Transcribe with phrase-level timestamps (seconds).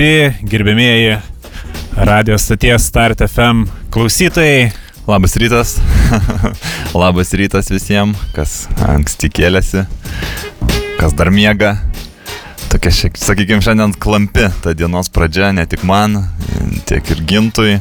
[0.00, 1.18] Gerbėmieji
[2.08, 4.70] radio stoties Start FM klausytojai.
[5.04, 5.74] Labas rytas.
[7.02, 8.54] Labas rytas visiems, kas
[8.88, 9.82] anksti kėlėsi,
[10.96, 11.74] kas dar miega.
[12.72, 16.16] Tokia, sakykime, šiandien klampi ta dienos pradžia, ne tik man,
[16.88, 17.76] tiek ir gintui.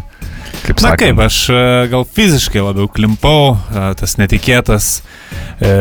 [0.63, 1.61] Kaip Na sakant, kaip, aš e,
[1.91, 4.89] gal fiziškai labiau klimpau, e, tas netikėtas
[5.61, 5.71] e,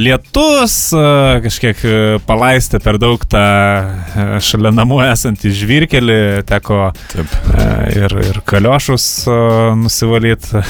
[0.00, 1.04] lietus e,
[1.44, 1.82] kažkiek
[2.26, 3.44] palaistė per daug tą
[4.44, 6.80] šalia namų esantį žvirkelį, teko
[7.12, 7.36] Taip.
[7.54, 7.66] e,
[7.98, 9.38] ir, ir kaliošus e,
[9.80, 10.64] nusivalyti.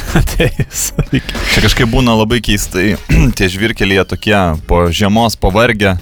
[1.55, 2.95] Čia kažkaip būna labai keistai,
[3.39, 4.37] tie žvirkeliai tokie
[4.69, 5.97] po žiemos pavargę.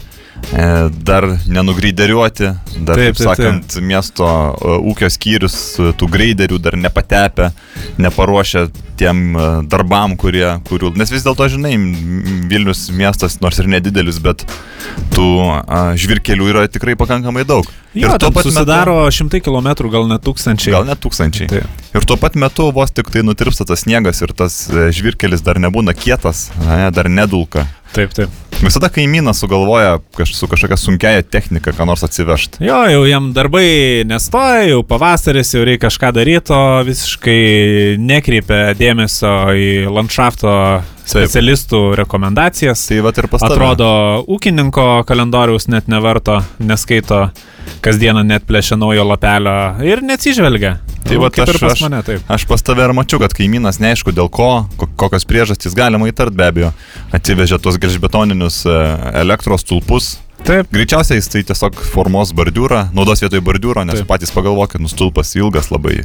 [0.51, 2.45] E, dar nenugryderiuoti,
[2.85, 3.85] dar, taip, taip sakant, taip.
[3.89, 5.57] miesto e, ūkio skyrius
[5.97, 7.53] tų greiderių dar nepatepę,
[8.03, 8.67] neparuošę
[9.01, 11.73] tiem e, darbam, kurie, kurių, nes vis dėlto, žinai,
[12.51, 14.45] Vilnius miestas, nors ir nedidelis, bet
[15.15, 17.69] tų a, žvirkelių yra tikrai pakankamai daug.
[17.97, 20.73] Jo, ir tuo pat susidaro metu, šimtai kilometrų, gal net tūkstančiai.
[20.75, 21.49] Gal net tūkstančiai.
[21.53, 21.85] Taip.
[21.97, 25.97] Ir tuo pat metu vos tik tai nutirpsta tas sniegas ir tas žvirkelis dar nebūna
[25.97, 27.67] kietas, ne, dar nedulka.
[27.93, 28.33] Taip, taip.
[28.63, 32.63] Visada kaimynas sugalvoja kaž, su kažkokia sunkiaja technika, ką nors atsivežti.
[32.63, 39.35] Jo, jau jam darbai nestoja, jau pavasaris, jau reikia kažką daryti, o visiškai nekreipia dėmesio
[39.59, 40.55] į landšafto
[41.05, 42.85] specialistų rekomendacijas.
[42.89, 43.57] Tai va ir pastatė.
[43.57, 43.91] Atrodo,
[44.31, 47.27] ūkininko kalendoriaus net nevarto, neskaito,
[47.85, 50.79] kasdieną net plešia naujo lapelio ir neatsižvelgia.
[51.03, 52.27] Tai va, aš, pas mane, taip.
[52.31, 56.47] aš pas tave ir mačiau, kad kaimynas neaišku dėl ko, kokios priežastys galima įtart be
[56.47, 56.71] abejo,
[57.13, 58.77] atsivežė tuos gelžbetoninius e,
[59.25, 60.67] elektros tulpus Taip.
[60.75, 64.09] Greičiausiai jis tai tiesiog formuos bordiūrą, naudos vietoj bordiūro, nes Taip.
[64.11, 66.01] patys pagalvokit, nustulpas ilgas labai,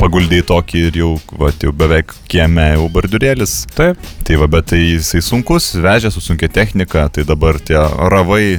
[0.00, 3.54] paguldė į tokį ir jau, va, jau beveik kieme jau bordiūrėlis.
[3.76, 4.02] Taip.
[4.26, 8.58] Tai va, bet tai jisai sunkus, vežė su sunkia technika, tai dabar tie ravai,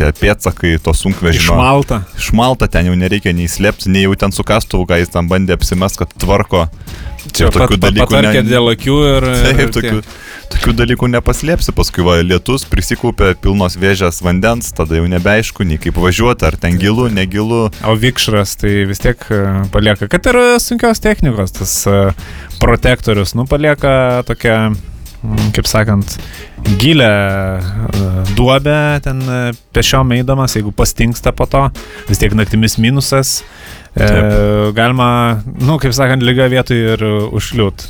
[0.00, 1.54] tie pėtsakai, to sunkvežimio.
[1.54, 2.02] Išmalta.
[2.18, 5.54] Išmalta, ten jau nereikia nei slėpti, nei jau ten su kastuvu, ką jis tam bandė
[5.60, 6.66] apsimest, kad tvarko.
[7.28, 8.20] Čia tokių pat, dalykų.
[8.24, 8.42] Ne...
[8.46, 9.26] dėl akių ir...
[9.44, 10.02] Taip, ir tokių,
[10.54, 16.00] tokių dalykų nepaslėpsi, paskui va, lietus prisikaupė pilnos vėžės vandens, tada jau nebeaišku, nei kaip
[16.00, 17.66] važiuoti, ar ten gilu, negilu.
[17.84, 19.42] O vikšras tai vis tiek e,
[19.74, 21.98] palieka, kad ir sunkios technikos, tas e,
[22.62, 26.16] protektorius, nu, palieka tokią mm, kaip sakant,
[26.80, 27.10] gilę
[27.60, 29.22] e, duobę ten
[29.76, 31.68] pešiom eidamas, jeigu pastingsta po to,
[32.08, 33.40] vis tiek naktimis minusas,
[33.96, 34.08] E,
[34.76, 37.02] galima, nu, kaip sakant, lyga vietoj ir
[37.34, 37.88] užkliūt.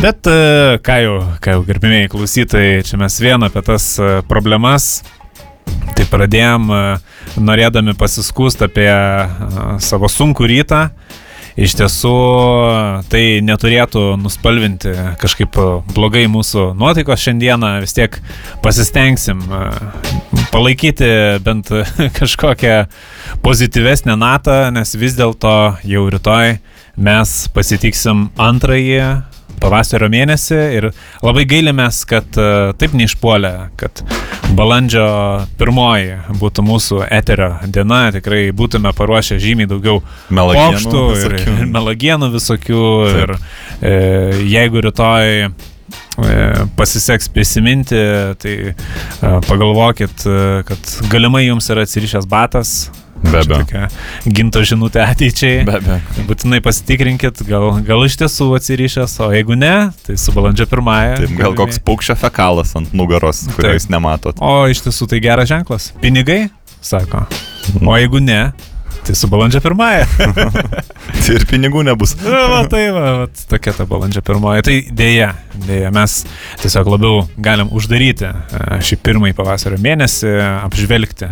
[0.00, 5.00] Bet e, ką jau, ką jau gerbimieji klausytojai, čia mes vieną apie tas e, problemas.
[5.96, 6.80] Tai pradėjom e,
[7.40, 8.90] norėdami pasiskūsti apie
[9.84, 10.82] savo sunkų rytą.
[11.56, 12.14] Iš tiesų,
[13.08, 15.56] tai neturėtų nuspalvinti kažkaip
[15.96, 18.18] blogai mūsų nuotaikos šiandieną, vis tiek
[18.64, 19.40] pasistengsim
[20.52, 21.08] palaikyti
[21.46, 21.72] bent
[22.18, 22.82] kažkokią
[23.46, 25.56] pozityvesnę natą, nes vis dėlto
[25.88, 26.58] jau rytoj
[26.96, 29.00] mes pasitiksim antrąjį
[29.62, 30.90] pavasario mėnesį ir
[31.24, 34.04] labai gailimės, kad uh, taip neišpuolė, kad
[34.54, 35.06] balandžio
[35.58, 42.84] pirmoji būtų mūsų eterio diena, tikrai būtume paruošę žymiai daugiau pokštų ir, ir melagienų visokių
[43.06, 43.16] taip.
[43.22, 43.34] ir
[43.90, 43.94] e,
[44.52, 45.48] jeigu rytoj e,
[46.78, 48.02] pasiseks prisiminti,
[48.42, 48.76] tai e,
[49.48, 50.28] pagalvokit,
[50.68, 52.76] kad galimai jums yra atsirišęs batas,
[53.24, 53.86] Be abejo.
[54.28, 55.64] Ginto žinutė ateičiai.
[55.66, 56.26] Be abejo.
[56.28, 59.74] Būtinai pasitikrinkit, gal, gal iš tiesų atsirišęs, o jeigu ne,
[60.06, 61.16] tai su balandžio pirmąją.
[61.22, 64.38] Taip, gal koks paukščio fekalas ant nugaros, kurio jūs nematot.
[64.40, 65.90] O iš tiesų tai geras ženklas.
[66.02, 66.46] Pinigai,
[66.84, 67.24] sako.
[67.82, 68.40] O jeigu ne,
[69.06, 70.06] Tai su balandžio pirmąją.
[71.26, 72.16] tai ir pinigų nebus.
[72.26, 74.64] Na, va, tai va, va, tokia ta balandžio pirmoji.
[74.66, 75.28] Tai dėja,
[75.68, 76.16] dėja, mes
[76.62, 80.32] tiesiog labiau galim uždaryti e, šį pirmąjį pavasario mėnesį,
[80.66, 81.30] apžvelgti,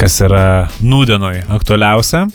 [0.00, 0.46] kas yra
[0.82, 2.26] nūdienoj aktualiausia.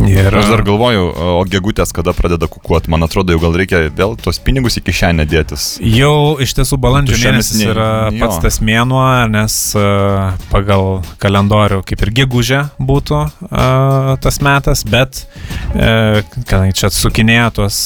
[0.00, 1.04] Ir aš dar galvoju,
[1.38, 5.26] o gegutės kada pradeda kukuoti, man atrodo, jau gal reikia vėl tos pinigus į kišenę
[5.28, 5.66] dėtis.
[5.84, 8.42] Jau iš tiesų balandžio mėnesis ne, yra pats jo.
[8.46, 16.22] tas mėnuo, nes uh, pagal kalendorių kaip ir gegužė būtų uh, tas metas, bet uh,
[16.48, 17.80] kadangi čia atsukinėja tuos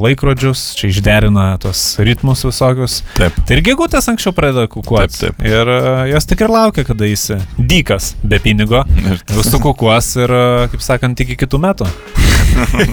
[0.00, 3.36] laikrodžius, čia išderina tuos ritmus visokius, taip.
[3.46, 5.18] tai ir gegutės anksčiau pradeda kukuoti.
[5.20, 5.46] Taip, taip.
[5.46, 5.72] Ir
[6.14, 8.82] jos tik ir laukia, kada jis dykas be pinigo,
[9.30, 10.34] vis sukukuos ir,
[10.72, 11.88] kaip sakant, iki kitų metų.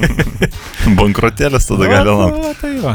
[0.97, 2.53] Bankrotėlis tada gali laukti.
[2.61, 2.93] Tai, va.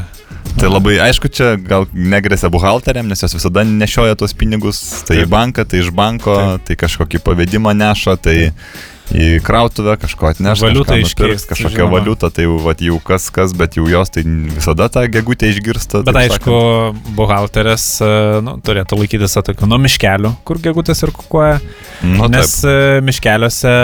[0.59, 5.27] tai labai aišku, čia gal negresia buhalteriam, nes jos visada nešioja tos pinigus, tai Taip.
[5.27, 6.67] į banką, tai iš banko, Taip.
[6.69, 8.37] tai kažkokį pavedimą neša, tai
[9.13, 10.65] į krautuvę, kažko atnešti.
[10.65, 11.49] Valiutą iškirsti.
[11.51, 11.93] Kažkokią žinoma.
[11.99, 16.03] valiutą, tai vat, jau kas kas, bet jau jos tai visada tą gegutę išgirsta.
[16.07, 17.11] Bet aišku, sakant.
[17.19, 18.11] buhalterės e,
[18.47, 21.61] nu, turėtų laikytis tokių nuo miškelių, kur gegutės ir kukuoja.
[22.03, 22.71] Nu, Nes taip.
[22.73, 23.75] E, miškeliuose,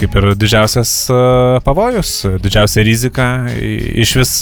[0.00, 1.20] kaip ir didžiausias e,
[1.66, 4.34] pavojus, didžiausia rizika, iš vis,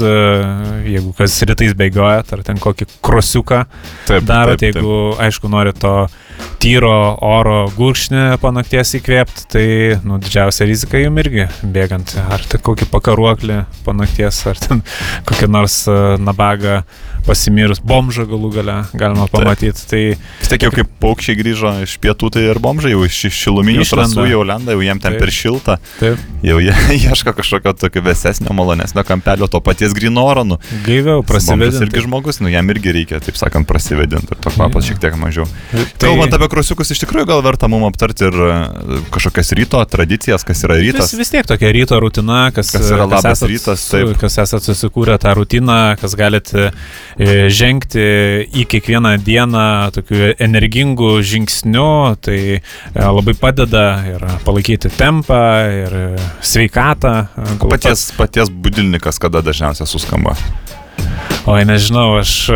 [0.87, 3.65] jeigu kas rytais bėgioja, ar ten kokį krosiuką
[4.07, 4.83] taip, daro, taip, taip.
[4.83, 5.95] jeigu, aišku, nori to
[6.63, 6.93] tyro
[7.25, 9.67] oro gurkšnį po nakties įkvėpti, tai
[10.07, 12.17] nu, didžiausia rizika jums irgi bėgant.
[12.29, 14.83] Ar tai kokį pakaruoklį po nakties, ar ten
[15.29, 15.83] kokį nors
[16.23, 16.83] nabagą
[17.29, 19.85] pasimirus bomžą galų gale galima pamatyti.
[19.91, 23.87] Tai vis tiek jau kaip paukščiai grįžo iš pietų, tai ir bomžai jau iš šiluminių
[23.89, 25.23] trasų jau lenda, jau jiem ten Taip.
[25.23, 25.79] per šiltą.
[25.99, 26.23] Taip.
[26.47, 26.75] Jau jie
[27.09, 30.45] ieško kažkokio tokio vėsesnio, malonesnio kampelio, to paties grino oro.
[30.49, 30.59] Nu.
[30.87, 31.85] Gaiviau, prasivedinti.
[31.87, 35.47] irgi žmogus, nu jam irgi reikia, taip sakant, prasivedinti ir to kvapas šiek tiek mažiau.
[35.73, 36.09] Tai...
[36.09, 38.59] Kalbant apie krosiukus, iš tikrųjų gal verta mums aptarti ir e,
[39.15, 41.13] kažkokias ryto tradicijas, kas yra rytas.
[41.13, 44.15] Vis, vis tiek tokia ryto rutina, kas, kas yra labas kas esat, rytas, taip.
[44.21, 46.71] Kas esate susikūrę tą rutiną, kas galite
[47.51, 48.05] žengti
[48.55, 52.61] į kiekvieną dieną tokiu energingų žingsniu, tai e,
[52.95, 55.43] labai padeda ir palaikyti tempą
[55.83, 55.99] ir
[56.41, 57.15] sveikatą.
[57.67, 60.37] Paties, paties budilnikas kada dažniausiai suskamba?
[61.49, 62.51] Oi, nežinau, aš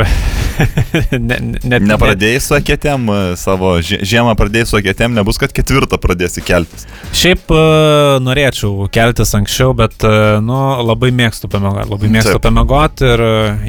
[1.29, 6.45] ne, ne, nepradėjai su akėtėm e, savo, žiemą pradėjai su akėtėm, nebus, kad ketvirtą pradėsi
[6.45, 6.85] keltis.
[7.17, 12.45] Šiaip uh, norėčiau keltis anksčiau, bet, uh, nu, labai mėgstu pamiegoti, labai mėgstu Taip.
[12.45, 13.25] pamiegoti ir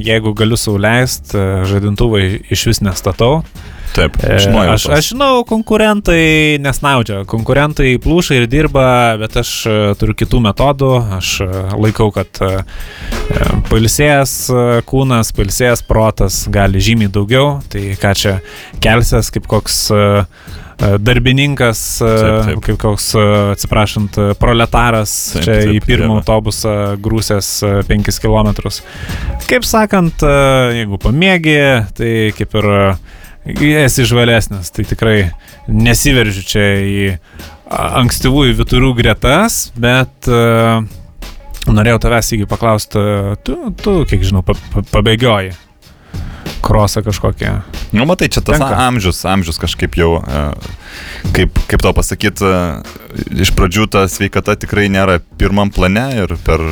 [0.10, 1.40] jeigu galiu sauliaisti,
[1.72, 3.46] žadintuvai iš vis nestatau.
[3.94, 4.64] Taip, e, žinau.
[4.74, 8.86] Aš, aš žinau, konkurentai nesnaudžia, konkurentai plūšai ir dirba,
[9.22, 10.90] bet aš e, turiu kitų metodų.
[11.20, 12.42] Aš e, laikau, kad
[13.70, 14.36] pailsėjęs
[14.90, 17.60] kūnas, pailsėjęs protas gali žymiai daugiau.
[17.70, 18.36] Tai ką čia
[18.82, 19.80] kelsias kaip koks
[20.84, 22.62] darbininkas, taip, taip.
[22.66, 23.12] kaip koks,
[23.54, 26.24] atsiprašant, proletaras taip, čia taip, į pirmą taip.
[26.26, 27.56] autobusą grūsęs
[27.88, 28.74] 5 km.
[29.46, 30.26] Kaip sakant,
[30.82, 31.60] jeigu pamėgi,
[31.94, 32.72] tai kaip ir
[33.46, 35.18] esi žvalesnis, tai tikrai
[35.68, 37.08] nesiveržiu čia į
[37.74, 40.84] ankstyvųjų viturių gretas, bet uh,
[41.68, 43.04] norėjau tavęs įgi paklausti,
[43.44, 45.54] tu, tu, kiek žinau, pa, pa, pabėgioji
[46.64, 47.58] krosą kažkokią.
[47.96, 48.80] Nu, matai, čia tas Tenka.
[48.88, 50.16] amžius, amžius kažkaip jau,
[51.36, 52.50] kaip, kaip tau pasakyti,
[53.44, 56.64] iš pradžių ta sveikata tikrai nėra pirmam plane ir per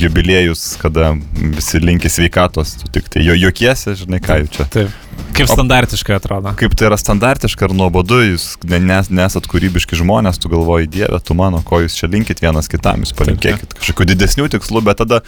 [0.00, 4.68] jubiliejus, kada visi linki sveikatos, tu tik tai jo juokiesi, žinai, ką jau čia.
[4.78, 4.98] Taip.
[5.36, 6.52] Kaip standartiškai atrodo.
[6.58, 11.36] Kaip tai yra standartiška ir nuobodu, jūs nes, nesat kūrybiški žmonės, tu galvoji, Dieve, tu
[11.38, 15.22] mano, ko jūs čia linkit vienas kitam, jūs palinkėkit kažkokių didesnių tikslų, bet tada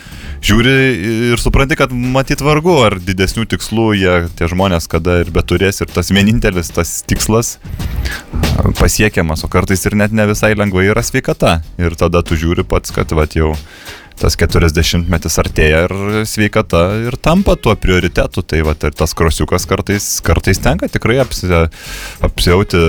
[0.44, 0.74] žiūri
[1.32, 5.92] ir supranti, kad matyt vargu, ar didesnių tikslų jie, tie žmonės, kada ir beturės ir
[5.92, 7.56] tas vienintelis tas tikslas
[8.78, 11.60] pasiekiamas, o kartais ir net ne visai lengvai yra sveikata.
[11.80, 13.52] Ir tada tu žiūri pats, kad va jau
[14.20, 15.94] tas 40 metis artėja ir
[16.28, 18.44] sveikata ir tampa tuo prioritetu.
[18.46, 21.50] Tai va, ir tas krosiukas kartais, kartais tenka tikrai apsi,
[22.22, 22.82] apsiauti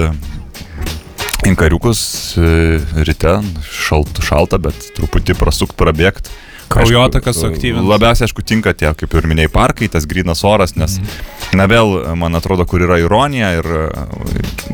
[1.49, 2.01] inkariukus
[2.39, 3.35] e, ryte,
[3.67, 6.31] šalt, šalta, bet truputį prasukt, prabėgti
[6.73, 7.85] Kraujotakas suaktyvinti.
[7.87, 11.57] Labiausiai, aišku, tinka tie, kaip ir minėjai, parkai, tas grinas oras, nes, mm.
[11.59, 13.69] na vėl, man atrodo, kur yra ironija ir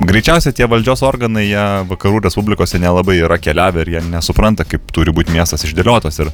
[0.09, 5.13] greičiausiai tie valdžios organai, jie vakarų respublikose nelabai yra keliavę ir jie nesupranta, kaip turi
[5.15, 6.31] būti miestas išdėliotas ir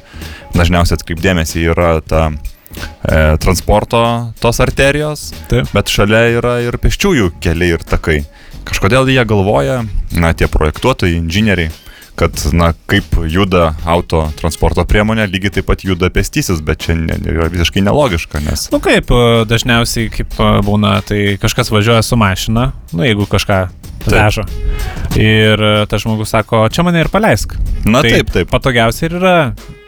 [0.54, 4.02] dažniausiai atkreipdėmėsi yra ta e, transporto
[4.42, 5.72] tos arterijos, Taip.
[5.74, 8.22] bet šalia yra ir pėsčiųjų keliai ir takai.
[8.66, 9.82] Kažkodėl jie galvoja,
[10.18, 11.70] na, tie projektuotojai, inžinieriai,
[12.16, 17.50] kad, na, kaip juda auto transporto priemonė, lygiai taip pat juda pėstysis, bet čia yra
[17.52, 18.68] visiškai nelogiška, nes...
[18.72, 23.60] Nu kaip, e, dažniausiai kaip e, būna, tai kažkas važiuoja su mašina, nu jeigu kažką
[24.06, 24.46] veža.
[25.18, 27.56] Ir e, tas žmogus sako, čia mane ir paleisk.
[27.84, 28.52] Na tai taip, taip.
[28.52, 29.36] Patogiausia ir yra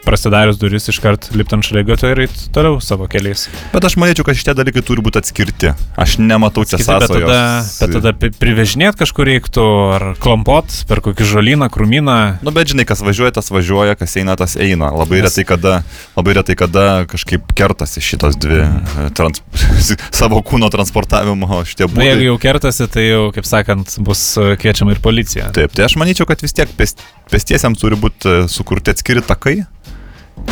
[0.05, 3.47] prasidarius duris iškart lipti ant šaligatvio ir eiti toliau savo keliais.
[3.73, 5.73] Bet aš manyčiau, kad šitie dalykai turi būti atskirti.
[5.99, 7.11] Aš nematau čia sąsajos.
[7.13, 7.41] Bet tada,
[7.79, 9.65] bet tada privežinėt kažkur reiktų,
[9.97, 12.17] ar klampot per kokį žolyną, krūmyną.
[12.45, 14.91] Nu, bet žinai, kas važiuoja, tas važiuoja, kas eina, tas eina.
[14.95, 15.29] Labai, Nes...
[15.29, 15.75] retai, kada,
[16.17, 19.11] labai retai kada kažkaip kertasi šitos dvi mm.
[19.17, 19.43] trans,
[20.21, 22.01] savo kūno transportavimo šitie būdai.
[22.01, 24.23] Na, jeigu jau kertasi, tai jau, kaip sakant, bus
[24.61, 25.51] kviečiama ir policija.
[25.55, 29.59] Taip, tai aš manyčiau, kad vis tiek pėstiesiams turi būti sukurti atskiri takai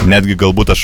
[0.07, 0.81] Netgi galbūt aš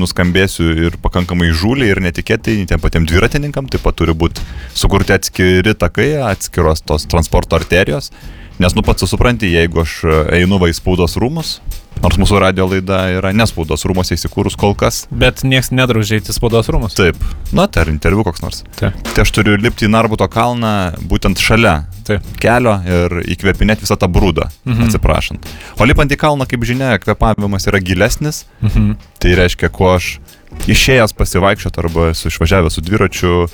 [0.00, 4.42] nuskambėsiu ir pakankamai žūliai ir netikėtai, tiem patiem dviratininkam taip pat turi būti
[4.74, 8.10] sukurti atskiri takai, atskiros tos transporto arterijos.
[8.58, 10.00] Nes nu pats supranti, jeigu aš
[10.34, 11.56] einu va į spaudos rūmus,
[12.02, 15.04] Nors mūsų radio laida yra nespaudos rūmose įsikūrus kol kas.
[15.14, 16.96] Bet niekas nedraužė į spaudos rūmus.
[16.98, 17.18] Taip.
[17.54, 18.62] Na, tai ar interviu koks nors.
[18.78, 18.98] Taip.
[19.14, 20.74] Tai aš turiu lipti į Narbuto kalną
[21.08, 22.26] būtent šalia Taip.
[22.42, 24.88] kelio ir įkvėpinėti visą tą brūdą, mhm.
[24.88, 25.48] atsiprašant.
[25.78, 28.44] O lipant į kalną, kaip žinia, kvėpavimas yra gilesnis.
[28.64, 28.96] Mhm.
[29.22, 30.16] Tai reiškia, kuo aš
[30.70, 33.46] išėjęs pasivaikščioti arba esu išvažiavęs su dviračiu,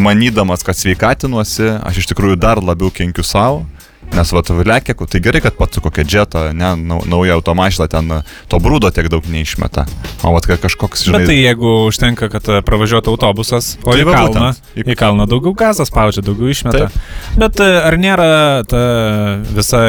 [0.00, 3.64] manydamas, kad sveikatinuosi, aš iš tikrųjų dar labiau kenkiu savo.
[4.10, 8.10] Nes va, lekia, tai gerai, kad pats su kokia džeta, ne, nau- nauja automašina ten
[8.50, 9.84] to brūdo tiek daug neišmeta.
[10.26, 14.08] O va, kažkoks, žinai, Bet tai jeigu užtenka, kad e, pravažiuotų autobusas, o Tai į
[14.10, 14.90] kalną, būtent.
[14.90, 16.90] į kalną daugiau gazas spaudžia, daugiau išmeta.
[17.38, 18.28] Bet e, ar nėra
[18.66, 18.82] ta
[19.54, 19.84] visa,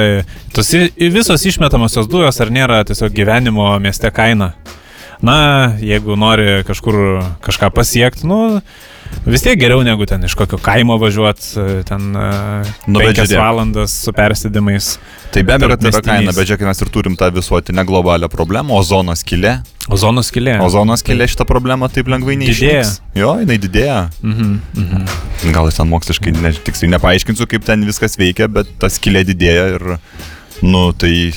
[0.54, 4.54] tos visos išmetamosios dujos, ar nėra tiesiog gyvenimo mieste kaina?
[5.22, 8.62] Na, jeigu nori kažkur kažką pasiekti, nu,
[9.26, 13.38] vis tiek geriau negu ten iš kokio kaimo važiuoti, ten Nu, bet 5 žiūrėk.
[13.40, 14.98] valandas su persidimais.
[15.32, 18.76] tai be abejo, kad yra kaina, bet žiūrėk, mes ir turim tą visuotinę globalią problemą,
[18.82, 19.60] ozono skylė.
[19.92, 20.60] Ozono skilė.
[20.62, 22.82] Ozono skylė šitą problemą taip lengvai Didėja.
[22.84, 23.00] neišnyks.
[23.18, 24.00] Jo, jinai didėja.
[24.24, 25.08] Mhm, mhm.
[25.54, 29.66] Gal aš ten moksliškai ne, tiksliai nepaaiškinsiu, kaip ten viskas veikia, bet ta skylė didėja
[29.76, 29.98] ir,
[30.62, 31.32] nu, tai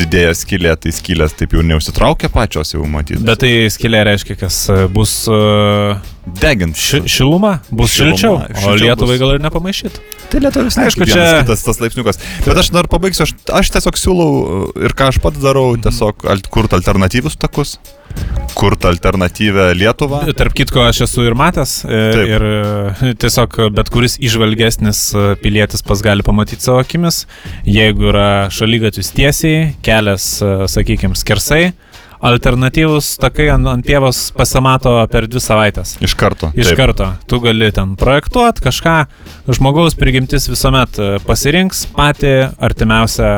[0.00, 3.20] didėja skylė, tai skylės taip jau neusitraukia pačios jau matyti.
[3.26, 5.96] Bet tai skilė reiškia, kas e, bus e,
[6.40, 6.76] degint.
[6.76, 9.20] ši, šiluma, bus šilčiau, o Lietuvai bus.
[9.22, 10.00] gal ir nepamaišyt.
[10.30, 12.20] Tai lietuvis, Aišku, aišku, čia- kitas tas laipsniukas.
[12.46, 14.30] Bet aš dar pabaigsiu, aš, aš tiesiog siūlau
[14.84, 17.76] ir ką aš pats darau, tiesiog alt, kurti alternatyvius takus,
[18.54, 20.22] kurti alternatyvę Lietuvą.
[20.38, 22.32] Tarp kitko, aš esu ir matęs e, Taip.
[22.36, 22.42] ir
[23.10, 27.24] e, tiesiog bet kuris išvalgesnis e, pilietis pas gali pamatyti savo akimis,
[27.66, 30.36] jeigu yra šalygatvis tiesiai, kelias,
[30.70, 31.72] sakykime, skersai,
[32.20, 35.96] alternatyvus takai ant, ant pievos pasimato per dvi savaitės.
[36.04, 36.50] Iš karto.
[36.54, 36.80] Iš Taip.
[36.80, 37.12] karto.
[37.30, 38.96] Tu gali ten projektuoti kažką,
[39.56, 43.32] žmogaus prigimtis visuomet e, pasirinks patį artimiausią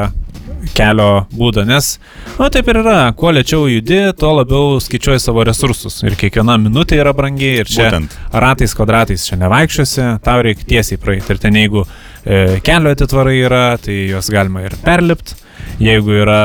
[0.76, 1.96] kelio būdą, nes,
[2.38, 7.00] na taip ir yra, kuo lėčiau judi, tuo labiau skaičiuoji savo resursus ir kiekviena minutė
[7.02, 8.14] yra brangi ir čia Būtent.
[8.44, 13.64] ratais, kvadratais čia nevaikščiosi, tau reikia tiesiai praeiti ir ten jeigu e, kelio atitvarai yra,
[13.82, 15.34] tai juos galima ir perlipti,
[15.80, 16.42] jeigu yra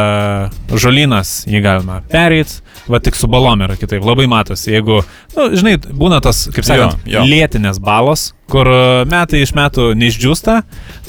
[0.71, 5.01] žolynas, jį galima pereiti, va tik su balom yra kitaip, labai matosi, jeigu,
[5.35, 7.27] nu, žinai, būna tas, kaip sakant, Jo, jo.
[7.29, 8.77] lėtinės balos, kur e,
[9.11, 10.53] metai iš metų neišdžiūsta,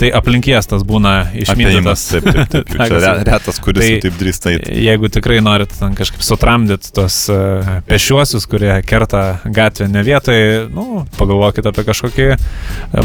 [0.00, 2.02] tai aplinkies tas būna išmintytas.
[2.10, 2.72] taip, taip, taip.
[2.88, 4.54] Čia retas, kuris Tai- tai, taip drįsta.
[4.74, 10.40] Jeigu tikrai norit ten kažkaip sutramdyti tos uh, pešiuosius, kurie kerta gatvę ne vietoj,
[10.74, 12.38] nu, pagalvokit apie kažkokį e,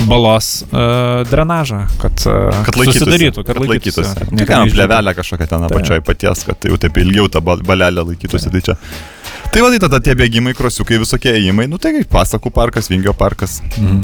[0.10, 3.04] balos uh, drenažą, kad, uh, Kad laikytųsi.
[3.04, 4.16] susidarytų, kad, laikytųsi.
[4.24, 4.74] Tik neišdžiūtų.
[4.80, 5.70] plevelę kažkokią ten Taip.
[5.78, 8.50] apačioj paties, kad tai jau taip ilgiau tą ba- balelę laikytųsi.
[8.58, 8.76] Tai čia.
[9.54, 13.14] Tai va, tai tada tie bėgimai, krosiukai, visokie ėjimai, nu tai kaip pasakų parkas, Vingio
[13.14, 14.02] parkas, Mhm.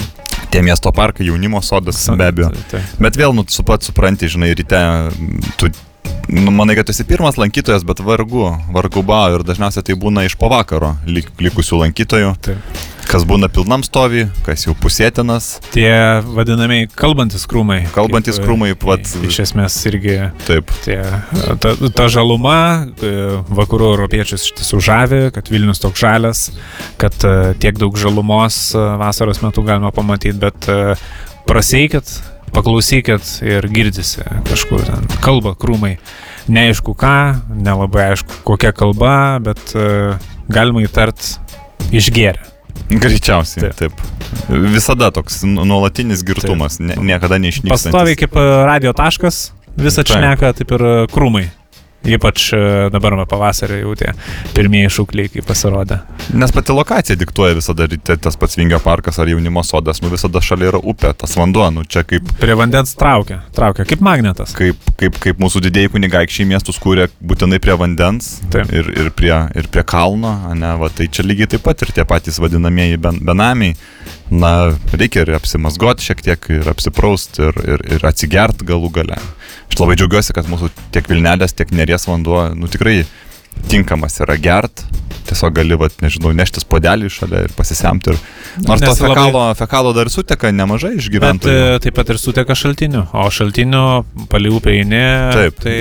[0.53, 2.51] tie miesto parkai, jaunimo sodas, be abejo.
[2.53, 2.81] Tai- tai.
[2.99, 4.77] Bet vėl, nu, su pat supranti, žinai, ryte,
[5.09, 5.69] mm, tu,
[6.29, 10.35] nu, manai, kad esi pirmas lankytojas, bet vargu, vargu bau ir dažniausiai tai būna iš
[10.37, 12.57] pavakaro lik, likusių lankytojų, Taip.
[13.09, 15.89] Kas būna pilnam stovi, kas jau pusėtinas, Tie
[16.29, 17.81] vadinamiai kalbantis krūmai.
[17.95, 20.69] Kalbantys kaip, e, krūmai, vat- Iš esmės irgi taip.
[20.85, 20.99] tie,
[21.63, 23.13] ta, ta žaluma e,
[23.49, 26.43] vakarų europiečius iš tiesų žavi, kad Vilnius toks žalias,
[27.01, 30.93] kad e, tiek daug žalumos e, vasaros metu galima pamatyti, bet e,
[31.49, 32.09] praseikit,
[32.53, 35.95] paklausykit ir girdisi kažkur ten kalba krūmai.
[36.49, 37.15] Neaišku ką,
[37.61, 40.13] nelabai aišku kokia kalba, bet e,
[40.49, 41.35] galima įtart
[41.93, 42.45] išgeria.
[42.89, 43.75] Greičiausiai, Taip.
[43.75, 43.91] taip.
[44.49, 47.75] Visada toks nu- nuolatinis girtumas, ne, niekada neišnyksta.
[47.75, 51.49] Pastoviai kaip e, radio taškas, visą šneka, taip ir e, krūmai.
[52.07, 52.59] Ypač e,
[52.93, 54.13] dabar va, pavasarį jau tie
[54.55, 55.99] pirmieji šūkliai, kai pasirodė.
[56.39, 60.69] Nes pati lokacija diktuoja visada, tas pats Vingio parkas ar jaunimo sodas, nu visada šalia
[60.71, 64.55] yra upė, tas vanduo, nu čia kaip, Prie vandens traukia, traukia, kaip magnetas.
[64.55, 68.71] kaip, kaip, kaip mūsų didėjai kunigaikščiai miestus kūrė būtinai prie vandens Taip.
[68.71, 72.07] ir, ir, prie, ir prie kalno, ne, va, tai čia lygiai taip pat ir tie
[72.07, 73.75] patys vadinamieji ben, benamiai.
[74.29, 79.17] Na, reikia ir apsimasgoti šiek tiek, ir apsipraust, ir, ir, ir atsigert galų gale.
[79.69, 83.03] Aš labai džiaugiuosi, kad mūsų tiek Vilnelės, tiek Neries vanduo, nu tikrai
[83.69, 84.85] tinkamas yra gert.
[85.29, 88.15] Tiesiog gali, vat, nežinau, neštis podelį šalia ir pasisemti.
[88.15, 88.21] Ir...
[88.65, 91.57] Nors to Nes labai- fekalo, fekalo dar suteka nemažai iš Bet gyventojų.
[91.75, 93.83] e, taip pat ir suteka šaltinių, o šaltinių
[94.31, 95.03] palį upę eini,
[95.61, 95.75] tai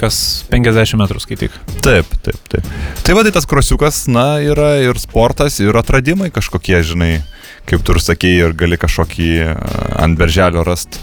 [0.00, 1.58] kas 50 metrų skaityk.
[1.84, 2.70] Taip, taip, taip.
[3.04, 7.18] Tai va, tai tas krosiukas, na, yra ir sportas, ir atradimai kažkokie, žinai,
[7.68, 9.58] kaip tu ir sakėjai, ir gali kažkokį a,
[10.06, 11.02] ant berželio rast.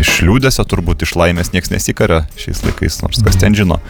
[0.00, 3.80] Iš liūdėsio turbūt, iš laimės niekas nesikarė šiais laikais, nors kas ten žino.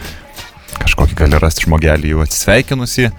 [0.81, 3.09] Kažkokį gali rasti žmogelį jau atsisveikinusi,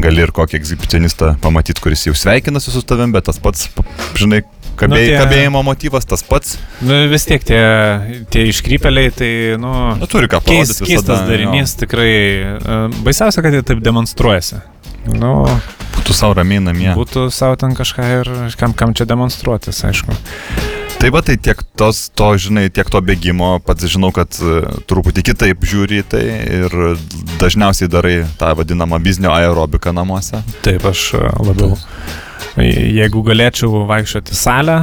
[0.00, 3.86] gali ir kokį egzibicionistą pamatyti, kuris jau sveikinasi su tavim, bet tas pats, pa-
[4.18, 4.42] žinai,
[4.74, 6.56] Kabė, nu, tie, kabėjimo motyvas tas pats.
[6.82, 7.60] Nu, vis tiek tie,
[8.34, 9.30] tie iškrypeliai, tai,
[9.62, 10.80] nu, nu turi ką parodyti.
[10.80, 11.84] Keis, keistas darinys, jo.
[11.84, 12.10] tikrai.
[12.58, 14.58] E, baisiausia, kad jie taip demonstruojasi.
[15.14, 15.44] Nu,
[15.94, 16.90] būtų savo ramiai namie.
[16.96, 20.16] Būtų savo ten kažką ir kam, kam čia demonstruotis, aišku.
[21.00, 25.24] Tai va, tai tiek tos, to, žinai, tiek to bėgimo, pats žinau, kad uh, truputį
[25.30, 26.22] kitaip žiūri tai
[26.62, 26.76] ir
[27.42, 30.40] dažniausiai darai tą vadinamą biznio aerobiką namuose.
[30.64, 31.76] Taip, aš uh, labiau.
[32.60, 34.78] Jeigu galėčiau vaikščioti salę,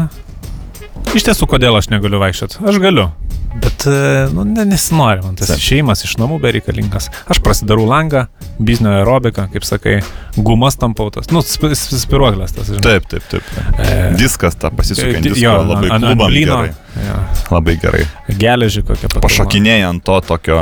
[1.15, 2.61] iš tiesų, kodėl aš negaliu vaikščioti?
[2.67, 3.09] Aš galiu.
[3.55, 7.09] Bet, e, nu, ne, nesinori man tas išėjimas iš namų bereikalingas.
[7.31, 8.25] Aš prasidarau langą,
[8.63, 9.97] biznio aerobiką, kaip sakai,
[10.37, 11.27] gumas tampautas.
[11.35, 12.83] Nu, spiruoklės tas, žinai.
[12.85, 13.49] Taip, taip, taip.
[13.75, 13.89] E,
[14.19, 15.33] Diskas tą pasisukinti.
[15.41, 16.61] Jo, labai an, an blyno.
[17.01, 17.17] Ja.
[17.51, 18.05] Labai gerai.
[18.39, 19.23] Geležį kokią pat.
[19.25, 20.61] Pašokinėjai ant to tokio,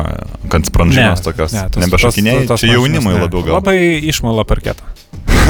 [0.50, 1.53] kad sprandžinos tokios.
[1.58, 3.60] Ne, Nebešokinėjai, čia jaunimui labiau gal.
[3.60, 3.77] Labai
[4.10, 4.99] išmala parketą.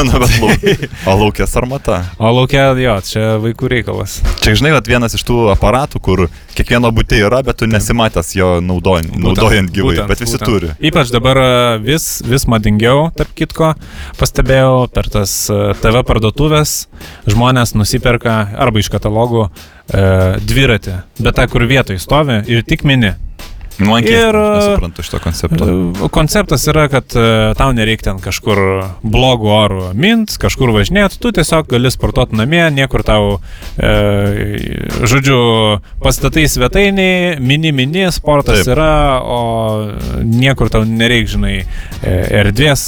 [0.06, 2.00] Na, bet lauk, o laukės armata.
[2.22, 4.20] O laukė, jo, čia vaikų reikalas.
[4.44, 6.26] Čia, žinai, vienas iš tų aparatų, kur
[6.56, 10.48] kiekvieno būtė yra, bet tu nesimatęs jo naudojant, būtent, naudojant gyvai, būtent, bet visi būtent.
[10.48, 10.72] turi.
[10.90, 11.50] Ypač dabar e,
[11.84, 13.74] vis, vis madingiau, tarp kitko,
[14.20, 16.76] pastebėjau per tas e, TV parduotuvės,
[17.30, 19.52] žmonės nusiperka arba iš katalogų e,
[20.50, 23.16] dviratį, bet tą, kur vietoj stovi ir tik mini.
[23.80, 25.66] Nu, man ir nesuprantu šito koncepto.
[25.66, 28.60] E, konceptas yra, kad e, tau nereikia ten kažkur
[29.08, 33.38] blogų orų mint, kažkur važinėti, tu tiesiog gali sportuoti namie, niekur tau,
[33.80, 33.94] e,
[35.08, 35.40] žodžiu,
[36.04, 38.74] pastatai svetainiai, mini mini sportas Taip.
[38.76, 38.92] yra,
[39.24, 39.40] o
[40.28, 41.56] niekur tau nereikia, žinai,
[42.04, 42.86] e, erdvės,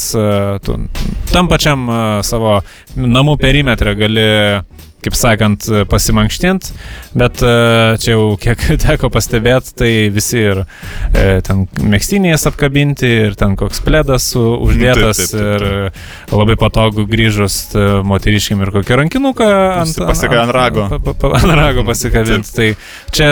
[0.65, 0.77] tu
[1.31, 1.87] tam pačiam
[2.27, 2.59] savo
[2.99, 4.27] namų perimetrą gali
[5.01, 6.69] kaip sakant, pasimankštint,
[7.17, 7.53] bet e,
[8.01, 13.81] čia jau kiek teko pastebėti, tai visi ir e, ten mėgstinės apkabinti, ir ten koks
[13.85, 16.31] pledas uždėtas, taip, taip, taip, taip.
[16.31, 19.49] ir labai patogu grįžus e, moteriškim ir kokį rankinuką
[19.81, 20.87] ant, Pasika, ant rago.
[21.01, 22.51] Pa, pa, ant rago pasikabinti.
[22.51, 22.69] Tai
[23.15, 23.29] čia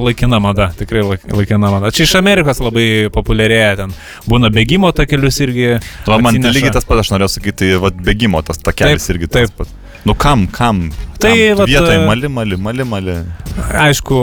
[0.00, 1.92] laikina mada, tikrai laikina mada.
[1.94, 3.94] Čia iš Amerikos labai populiarėja ten.
[4.30, 5.74] Būna bėgimo takelius irgi.
[6.08, 9.54] O man lygiai tas pats, aš norėjau sakyti, tai bėgimo tas takelis taip, irgi tas
[9.54, 9.80] pats.
[10.04, 10.90] Nu kam, kam?
[11.24, 13.14] Tai vat, vietoj mali, mali, mali, mali.
[13.54, 14.16] Aišku,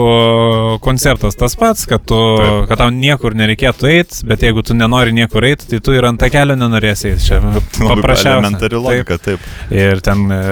[0.84, 2.66] konceptas tas pats, kad, tu, taip.
[2.68, 6.20] kad tau niekur nereikėtų eiti, bet jeigu tu nenori niekur eiti, tai tu ir ant
[6.32, 7.24] kelio nenorėsi eiti.
[7.30, 7.38] Čia
[7.90, 8.34] paprasčiausia.
[8.36, 9.40] Elementari logika, taip.
[9.40, 9.72] taip.
[9.74, 10.42] Ir ten e,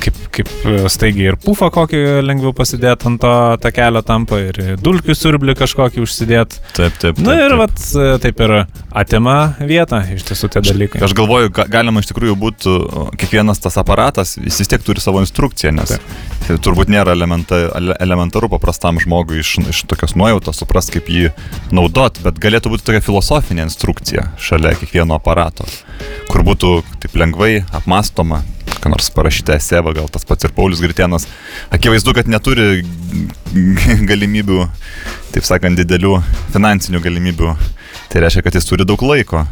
[0.00, 0.50] kaip, kaip
[0.92, 6.64] staigiai ir pufą kokį lengviau pasidėti ant to kelio tampa, ir dulkių siurblį kažkokį užsidėti.
[6.78, 7.20] Taip, taip.
[7.22, 7.60] Na ir taip.
[7.60, 8.56] vat e, taip ir
[9.04, 11.04] atima vietą, iš tiesų tie dalykai.
[11.04, 12.76] Aš galvoju, galima iš tikrųjų būtų
[13.20, 15.98] kiekvienas tas aparatas, jis vis tiek turi savo instrukciją, nes
[16.50, 17.58] Tai turbūt nėra elementa,
[18.02, 21.28] elementaru paprastam žmogui iš, iš tokios nuojautos suprast, kaip jį
[21.70, 25.68] naudot, bet galėtų būti tokia filosofinė instrukcija šalia kiekvieno aparato,
[26.26, 26.72] kur būtų
[27.04, 28.40] taip lengvai apmastoma,
[28.80, 31.28] ką nors parašyta eseva, gal tas pats ir Paulius Gritienas.
[31.70, 32.82] Akivaizdu, kad neturi
[34.10, 34.64] galimybių,
[35.36, 36.18] taip sakant, didelių
[36.56, 37.56] finansinių galimybių.
[38.10, 39.44] Tai reiškia, kad jis turi daug laiko.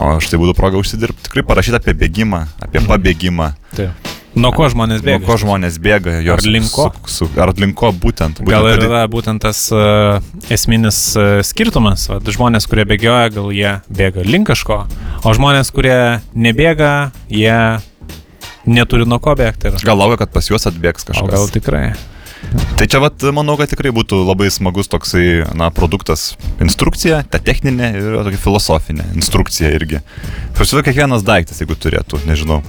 [0.00, 1.26] O štai būtų proga užsidirbti.
[1.28, 3.52] Tikrai parašyta apie bėgimą, apie pabėgimą.
[3.76, 4.15] Taip.
[4.36, 5.22] Nuo ko žmonės bėga?
[5.22, 6.18] Nuo ko žmonės bėga?
[6.34, 6.90] Ar linko?
[7.06, 8.42] Su, su, ar linko būtent?
[8.42, 10.18] būtent gal ir yra būtent tas uh,
[10.52, 12.04] esminis uh, skirtumas.
[12.12, 14.82] Vat, žmonės, kurie bėgioja, gal jie bėga link kažko,
[15.24, 15.96] o žmonės, kurie
[16.36, 16.92] nebėga,
[17.32, 17.56] jie
[18.68, 19.72] neturi nuo ko bėgti.
[19.86, 21.24] Gal laukia, kad pas juos atbėgs kažkas.
[21.24, 21.94] O gal tikrai.
[22.76, 26.34] Tai čia, vat, manau, kad tikrai būtų labai smagus toksai, na, produktas.
[26.62, 30.02] Instrukcija, ta techninė ir tokia filosofinė instrukcija irgi.
[30.56, 32.60] Prasideda kiekvienas daiktas, jeigu turėtų, nežinau,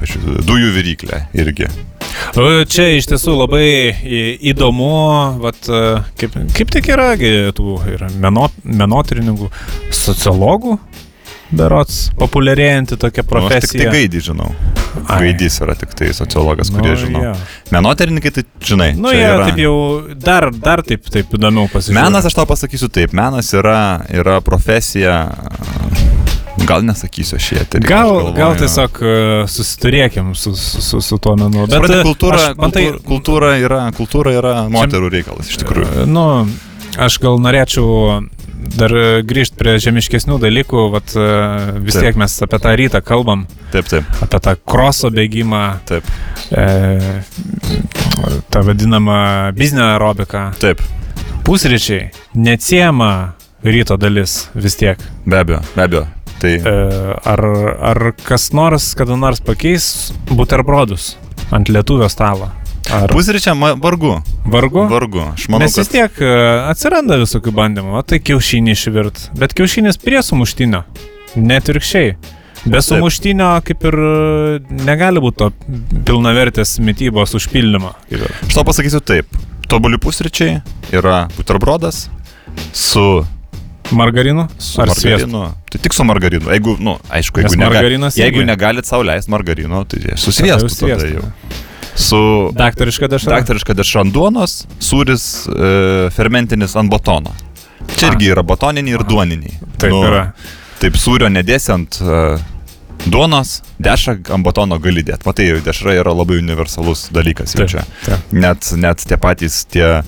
[0.48, 1.68] dujų viryklę irgi.
[2.72, 3.68] Čia iš tiesų labai
[4.54, 4.94] įdomu,
[5.44, 5.70] vat,
[6.20, 7.12] kaip, kaip tik yra,
[7.56, 9.52] tų yra menot, menotyrininkų,
[9.94, 10.80] sociologų,
[11.52, 13.60] berots populiarėjanti tokia profesija.
[13.60, 14.52] Nu, aš tik tai gaidį žinau.
[15.05, 15.19] Ai.
[15.27, 17.23] Gaidys yra tik tai sociologas, kurį nu, žinau.
[17.29, 17.33] Ja.
[17.75, 18.91] Menoterininkai, tai žinai.
[18.97, 19.47] Nu, jie yra...
[19.49, 19.75] taip jau
[20.17, 21.97] dar, dar taip, taip įdomiau pasižiūrėti.
[21.99, 23.79] Menas, aš tau pasakysiu taip, menas yra,
[24.13, 25.23] yra profesija.
[26.67, 27.86] Gal nesakysiu šį eterį.
[27.88, 31.67] Gal, galvoju, gal tiesiog uh, susiturėkim su, su, su, su tuo menu.
[31.69, 36.07] Bet Supranti, kultūra, aš, man tai, kultūra, yra, kultūra yra moterų reikalas iš tikrųjų.
[36.10, 36.25] Nu,
[36.97, 38.25] aš gal norėčiau
[38.75, 41.27] dar e, grįžti prie žemiškesnių dalykų, vat, e,
[41.86, 42.08] vis taip.
[42.08, 43.45] tiek mes apie tą rytą kalbam.
[43.73, 44.19] Taip, taip.
[44.25, 45.63] Apie tą kroso bėgimą.
[45.89, 46.12] Taip.
[46.51, 46.65] E,
[48.53, 49.17] tą vadinamą
[49.58, 50.49] biznio aerobiką.
[50.62, 50.84] Taip.
[51.47, 53.12] Pusryčiai neatsiema
[53.63, 55.01] ryto dalis vis tiek.
[55.25, 56.06] Be abejo, be abejo.
[56.41, 56.53] Tai...
[56.53, 56.77] E,
[57.25, 57.45] ar,
[57.93, 61.15] ar kas nors kada nors pakeis buterbrodus
[61.56, 62.51] ant lietuvio stalo?
[62.93, 63.12] Ar...
[63.12, 64.13] Pusryčiam vargu.
[64.47, 64.86] Vargu?
[64.88, 65.21] Vargu.
[65.34, 66.21] Aš manau, Nes vis tiek.
[66.23, 66.32] E,
[66.71, 69.23] atsiranda visokių bandymų, o tai kiaušinį išvirt.
[69.39, 70.84] Bet kiaušinis prie sumuštinio.
[71.36, 72.15] Net ir kščiai.
[72.67, 73.97] Be sumuštinio kaip ir
[74.88, 75.52] negali būti to
[76.08, 77.93] pilnavertės mytybos užpildymo.
[78.47, 79.39] Aš tau pasakysiu taip.
[79.67, 80.62] Tobuli pusryčiai
[80.95, 82.06] yra buterbrodas
[82.71, 83.26] su
[83.91, 84.47] Margarinu?
[84.60, 85.28] Su Ar margarinu.
[85.28, 85.71] Sviestu?
[85.71, 86.50] Tai tik su margarinu.
[86.52, 90.67] Jeigu, nu, aišku, jeigu, negali, jeigu negalit sauliaisti margarino, tai su sviestu.
[90.88, 91.23] Tada jau.
[91.97, 93.39] Su daktariška dešra.
[93.39, 95.71] Daktariška dešra ant duonos, sūris e,
[96.13, 97.33] fermentinis ant batono.
[97.97, 99.57] Čia irgi yra batoniniai ir duoniniai.
[99.81, 100.21] Taip nu, yra.
[100.77, 102.38] Taip, sūrio nedėsi ant uh,
[103.10, 105.25] duonos, dešrą ant batono gali dėti.
[105.25, 107.86] Matai, dešra yra labai universalus dalykas jau čia.
[108.31, 110.03] Net, net tie patys tie e,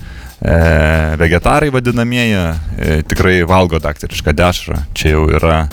[1.20, 4.82] vegetarai vadinamieji e, tikrai valgo daktarišką dešrą.
[4.94, 5.64] Čia jau yra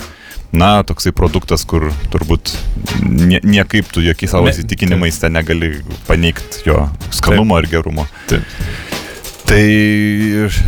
[0.52, 2.54] na, toksai produktas, kur turbūt
[3.04, 7.64] nie, niekaip tu jokiais savo įsitikinimais ten negali paneigti jo skanumo Taip.
[7.64, 8.06] ir gerumo.
[8.30, 8.56] Taip.
[9.48, 9.64] Tai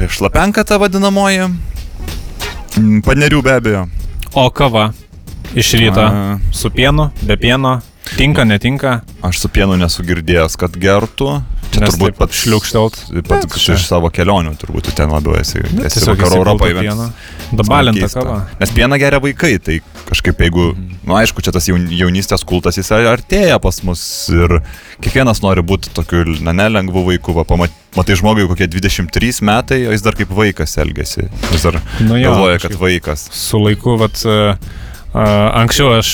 [0.09, 1.51] šlapenka ta vadinamoji,
[3.05, 3.87] panerių be abejo.
[4.33, 4.91] O kava
[5.55, 6.39] iš ryto A...
[6.53, 7.81] su pienu, be pieno,
[8.17, 9.01] tinka, netinka?
[9.23, 11.41] Aš su pienu nesu girdėjęs, kad gertų.
[11.71, 12.97] Čia Nes turbūt pat šliukštelt.
[13.29, 15.63] Pat ja, iš savo kelionių turbūt tu ten labiau esi.
[15.71, 16.97] Ne, esi vakarų Europoje.
[17.55, 18.41] Dabalinta kava.
[18.59, 19.79] Nes pieną geria vaikai, tai
[20.09, 20.99] kažkaip jeigu, mhm.
[21.05, 24.03] na nu, aišku, čia tas jaunystės kultas jis artėja pas mus
[24.35, 24.59] ir
[25.03, 29.95] kiekvienas nori būti tokiu, na, nelengvu vaiku, va, pamat, matai žmogui kokie 23 metai, o
[29.95, 31.29] jis dar kaip vaikas elgesi.
[31.55, 33.29] Jis dar nu, jo, galvoja, kad vaikas.
[33.35, 36.11] Su laiku, vat, uh, Anksčiau aš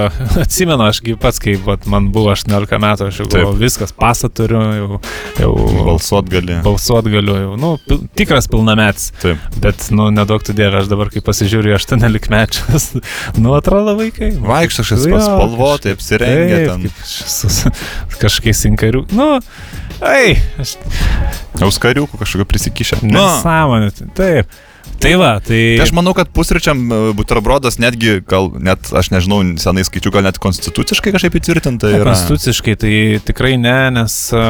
[0.42, 4.58] atsimenu, aš pats, kai vat, man buvo 18 metų, aš jau galvojau, viskas, pasą turiu,
[4.74, 5.00] jau,
[5.38, 5.50] jau
[5.86, 6.56] balsuot galiu.
[6.64, 9.12] Balsuot galiu, jau, nu, pil, tikras pilnametis.
[9.22, 9.44] Taip.
[9.62, 12.88] Bet, nu, nedaug tu dievė, aš dabar, kai pasižiūriu, 18 mečius,
[13.42, 14.32] nu, atrodo vaikai.
[14.42, 16.88] Vaikštas, aš esu spalvotai, apsirengę ten.
[18.18, 19.04] Kažkokiais inkarių.
[19.14, 19.28] Nu,
[20.02, 20.34] ai.
[20.58, 20.74] Aš...
[21.60, 23.00] Auskariukų kažkokio prisikišę.
[23.06, 24.58] Nesąmonė, taip.
[25.00, 25.60] Tai va, tai...
[25.78, 30.26] tai aš manau, kad pusryčiam e, buterbrodas netgi, gal net, aš nežinau, senai skaičiu, gal
[30.26, 32.10] net konstituciškai kažkaip įtvirtinta yra.
[32.10, 34.44] Konstituciškai tai tikrai ne, nes, e,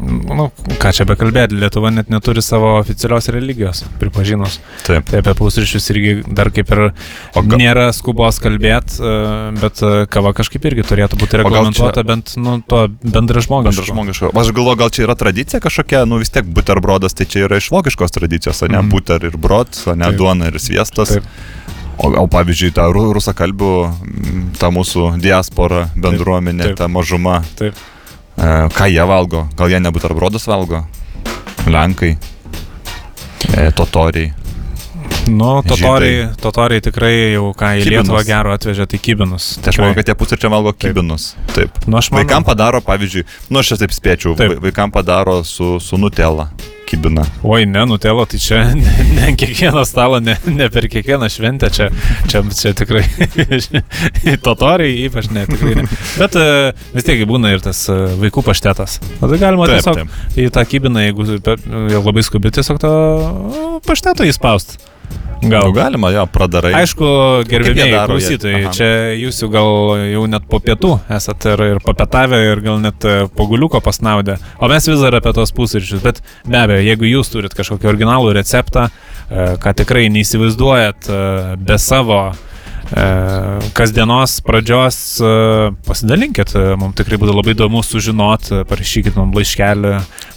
[0.00, 0.48] nu,
[0.80, 4.58] ką čia bekalbėti, Lietuva net neturi savo oficialios religijos, pripažinus.
[4.86, 5.08] Taip.
[5.10, 7.60] Tai apie pusryčius irgi dar kaip ir ga...
[7.60, 9.14] nėra skubos kalbėti, e,
[9.60, 9.82] bet
[10.12, 12.08] kava kažkaip irgi turėtų būti reglamentuota čia...
[12.12, 13.74] bent, nu, to bendražmogiško.
[13.74, 14.32] Bendražmogiško.
[14.40, 17.70] Aš galvoju, gal čia yra tradicija kažkokia, nu vis tiek buterbrodas, tai čia yra iš
[17.74, 18.92] vokiškos tradicijos, o ne mm.
[18.92, 20.18] buter ir brod o ne Taip.
[20.18, 21.16] duona ir sviestas.
[21.16, 21.24] Taip.
[22.00, 23.72] O, o pavyzdžiui, ta rusakalbių,
[24.56, 26.72] ta mūsų diaspora, bendruomenė, Taip.
[26.72, 26.80] Taip.
[26.80, 27.40] ta mažuma.
[27.58, 27.76] Taip.
[28.40, 29.44] E, ką jie valgo?
[29.56, 30.84] Gal jie nebūtų arbrodas valgo?
[31.68, 32.14] Lenkai,
[33.52, 34.39] e, totoriai.
[35.30, 38.08] Nu, totoriai, totoriai tikrai jau ką į kibinus.
[38.08, 39.52] Lietuvą gero atvežė, tai kibinus.
[39.62, 41.30] Tai aš manau, kad tie pusryčiai valgo kibinus.
[41.54, 41.70] Taip.
[41.76, 41.86] taip.
[41.86, 42.18] Nu, manau...
[42.18, 44.58] Vaikam padaro, pavyzdžiui, nu aš taip spėčiau, taip.
[44.64, 46.50] vaikam padaro su, su nutela
[46.90, 47.22] kibina.
[47.46, 51.86] Oi, ne, nutelo, tai čia ne, ne kiekvieną stalą, ne, ne per kiekvieną šventę, čia,
[52.30, 53.04] čia, čia tikrai
[54.46, 55.86] totoriai, ypač ne, tikrai ne.
[56.18, 58.98] Bet uh, vis tiek būna ir tas uh, vaikų paštetas.
[59.20, 60.20] O tai galima taip, tiesiog taip.
[60.34, 61.40] į tą kibiną, jeigu
[62.00, 62.94] labai skubi, tiesiog to
[63.86, 64.89] pašteto įspausti.
[65.42, 65.62] Gal.
[65.66, 66.74] Nu, galima, jo, pradarai.
[66.82, 67.06] Aišku,
[67.48, 69.70] gerbėmiai klausytojai, čia jūs jau gal
[70.10, 74.68] jau net po pietų esate ir, ir papietavę, ir gal net e, poguliuko pasnaudę, o
[74.68, 76.04] mes vis dar apie tos pusryčius.
[76.04, 81.24] Bet be abejo, jeigu jūs turit kažkokį originalų receptą, e, ką tikrai neįsivaizduojat e,
[81.56, 82.22] be savo
[82.90, 84.96] kasdienos pradžios
[85.86, 89.92] pasidalinkit, mums tikrai būtų labai įdomu sužinoti, parašykit mums laiškelį.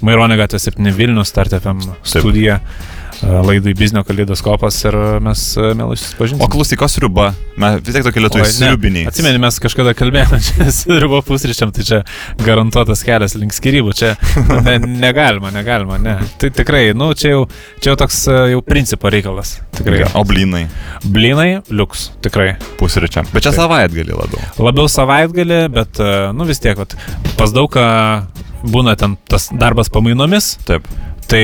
[0.05, 2.59] Maironė gatvė 7 Vilnius, Startefm studija.
[2.59, 6.43] Taip laidai Biznio kaleidoskopas ir mes mielai susipažinsime.
[6.43, 9.07] O klausyk, sriuba, mes vis tiek tokie lietuviai sriubiniai.
[9.11, 12.01] Atsimeni, mes kažkada kalbėjome, čia sriuba pusryčiam, tai čia
[12.43, 14.13] garantuotas kelias link skirybų, čia
[14.65, 16.17] ne, negalima, negalima, ne.
[16.41, 17.43] Tai tikrai, nu, čia jau,
[17.79, 18.23] čia jau toks
[18.53, 19.57] jau principo reikalas.
[19.77, 20.03] Tikrai.
[20.17, 20.65] O blynai?
[21.05, 22.53] Blynai, liuks, tikrai.
[22.81, 23.29] Pusryčiam.
[23.33, 24.47] Bet čia savaitgalį labiau.
[24.69, 26.03] Labiau savaitgalį, bet,
[26.35, 26.97] nu vis tiek, vat,
[27.39, 27.77] pas daug
[28.63, 30.55] būna ten tas darbas pamainomis.
[30.67, 30.87] Taip.
[31.29, 31.43] Tai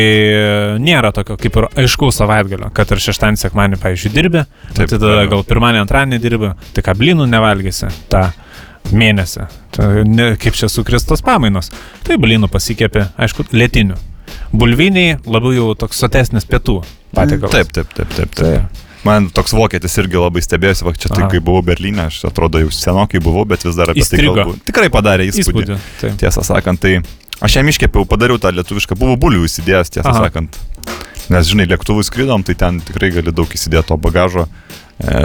[0.83, 5.23] nėra tokio kaip ir aiškaus savaitgalio, kad ir šeštadienį, sekmanį, pavyzdžiui, dirbi, Taip, tai tada
[5.31, 8.27] gal pirmadienį, antradienį dirbi, tai ką blynų nevalgysi tą
[8.95, 9.47] mėnesį.
[9.75, 11.71] Tai ne, kaip čia sukristos pamainos.
[12.05, 13.97] Tai blynų pasikėpė, aišku, lėtinių.
[14.53, 16.79] Bulviniai labiau jau toks sotesnis pietų
[17.15, 17.55] patiekalas.
[17.55, 18.37] Taip, taip, taip, taip.
[18.37, 18.37] taip.
[18.43, 18.85] taip.
[19.07, 22.71] Man toks vokietis irgi labai stebėjosi, va čia tai kai buvau Berlyne, aš atrodo jau
[22.73, 24.33] senokai buvau, bet vis dar apie Įstrigo.
[24.35, 24.57] tai kalbu.
[24.67, 25.77] Tikrai padarė įspūdį.
[25.77, 26.97] įspūdį Tiesą sakant, tai
[27.39, 30.27] Aš jam iškepiau, padariau tą lietuvišką, buvo bulių įsidėjęs, tiesą Aha.
[30.27, 30.59] sakant.
[31.29, 34.47] Nes, žinai, lėktuvų skrydom, tai ten tikrai gali daug įsidėti to bagažo.
[34.99, 35.19] E,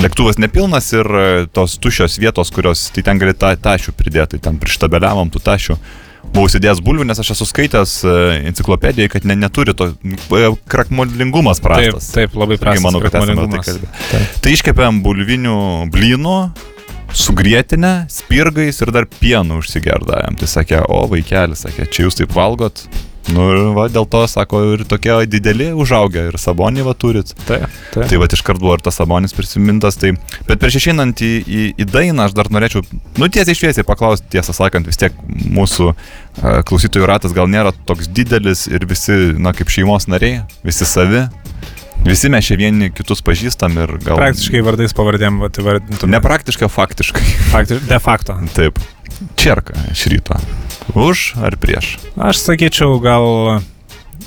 [0.00, 4.44] lėktuvas nepilnas ir e, tos tušios vietos, kurios, tai ten gali tą tašių pridėti, tai
[4.48, 5.76] ten prištabeliavom tų tašių.
[6.26, 8.14] buvau sėdėjęs bulvių, nes aš esu skaitęs e,
[8.48, 9.92] enciklopedijoje, kad ne, neturi to
[10.70, 12.08] krakmolingumas prastas.
[12.14, 12.86] Taip, taip labai prastas.
[12.86, 14.22] Manau, kad esame tai kalbėję.
[14.42, 15.58] Tai iškepėm bulvinių
[15.92, 16.38] blynų,
[17.16, 20.38] sugrietinę, spirgais ir dar pienų užsigerdavėm.
[20.40, 22.86] Tai sakė, o vaikelis, sakė, čia jūs taip valgot,
[23.34, 27.32] Nu ir va, dėl to, sako, ir tokie dideli užaugę ir sabonį va turit.
[27.48, 27.58] Tai,
[27.94, 28.06] tai.
[28.06, 29.98] tai va, iškart buvo ir tas sabonis prisimintas.
[29.98, 30.12] Tai,
[30.46, 32.84] bet prieš išeinant į, į, į dainą, aš dar norėčiau,
[33.18, 35.96] nu tiesiai šviesiai paklausti, tiesą sakant, vis tiek mūsų uh,
[36.68, 41.26] klausytojų ratas gal nėra toks didelis ir visi, na, kaip šeimos nariai, visi savi.
[42.04, 44.18] Visi mes čia vieni kitus pažįstam ir gal...
[44.18, 46.12] Praktiškai vardais pavardėm, va, tai vardintum.
[46.12, 47.24] Ne praktiškai, faktiškai.
[47.54, 48.36] Faktiškai, de facto.
[48.56, 48.82] Taip.
[49.40, 50.36] Čerka iš ryto.
[50.92, 51.96] Už ar prieš?
[52.20, 53.62] Aš sakyčiau, gal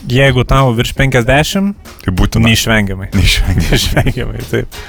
[0.10, 3.12] jeigu tau virš 50, tai būtų neišvengiamai.
[3.13, 3.67] Neišvengiamai.
[3.69, 4.82] neišvengiamai, taip.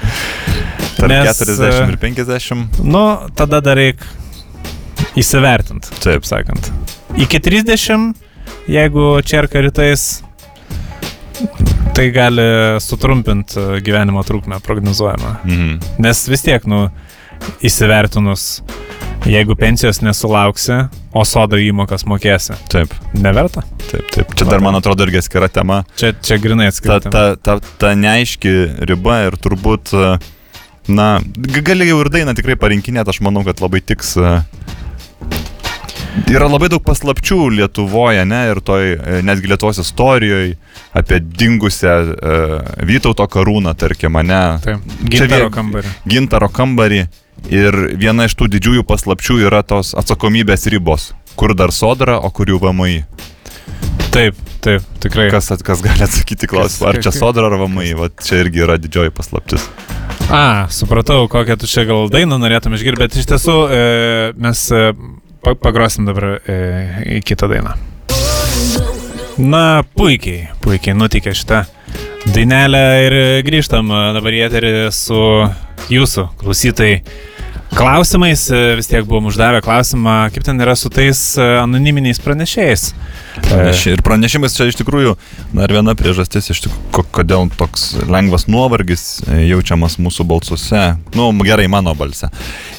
[0.97, 2.81] Tarp Nes, 40 ir 50.
[2.85, 3.03] Nu,
[3.37, 4.19] tada dar reikia
[5.19, 5.91] įsivertinti.
[6.03, 6.71] Taip sakant.
[7.19, 8.11] Iki 30,
[8.71, 10.21] jeigu čerka rytais,
[11.95, 12.47] tai gali
[12.79, 15.35] sutrumpinti gyvenimo trukmę prognozuojamą.
[15.43, 15.79] Mhm.
[15.99, 16.87] Nes vis tiek, nu,
[17.61, 18.61] įsivertinus
[19.25, 20.73] Jeigu pensijos nesulauksi,
[21.13, 22.55] o sodo įmokas mokėsi.
[22.73, 22.93] Taip.
[23.13, 23.61] Neverta?
[23.83, 24.31] Taip, taip.
[24.37, 25.83] Čia dar, man atrodo, irgi atskira tema.
[25.99, 26.97] Čia, čia grinai atskira.
[27.03, 28.53] Ta, ta, ta, ta neaiški
[28.89, 29.93] riba ir turbūt,
[30.89, 31.07] na,
[31.61, 34.15] gali jau ir dainą tikrai parinkinėti, aš manau, kad labai tiks.
[36.31, 40.57] Yra labai daug paslapčių Lietuvoje, ne, ir toj, e, netgi Lietuvos istorijoje
[40.97, 42.55] apie dingusią uh,
[42.87, 44.41] Vytauto karūną, tarkim, ne.
[44.63, 45.93] Taip, gintaro kambarį.
[46.11, 47.05] Gintaro kambarį.
[47.51, 52.51] Ir viena iš tų didžiųjų paslapčių yra tos atsakomybės ribos, kur dar sodra, o kur
[52.51, 53.05] jų VMI.
[54.11, 55.29] Taip, taip, tikrai.
[55.31, 59.15] Kas, kas gali atsakyti klausimą, ar čia sodra ar VMI, va čia irgi yra didžioji
[59.15, 59.63] paslaptis.
[60.31, 63.81] A, supratau, kokią tu čia gal dainą norėtum išgirsti, bet iš tiesų e,
[64.39, 64.83] mes e,
[65.41, 67.75] pagrosim dabar e, kitą dainą.
[69.41, 71.63] Na, puikiai, puikiai nutikė šitą
[72.35, 73.15] dainelę ir
[73.47, 75.21] grįžtam dabar į eterį su
[75.89, 76.99] jūsų klausytojai
[77.75, 78.49] klausimais.
[78.51, 82.91] E, vis tiek buvom uždavę klausimą, kaip ten yra su tais e, anoniminiais pranešėjais.
[83.47, 85.15] Pranešė, ir pranešimas čia iš tikrųjų
[85.55, 90.83] dar viena priežastis, tikrųjų, kodėl toks lengvas nuovargis e, jaučiamas mūsų balsuose,
[91.15, 92.31] nu gerai mano balse.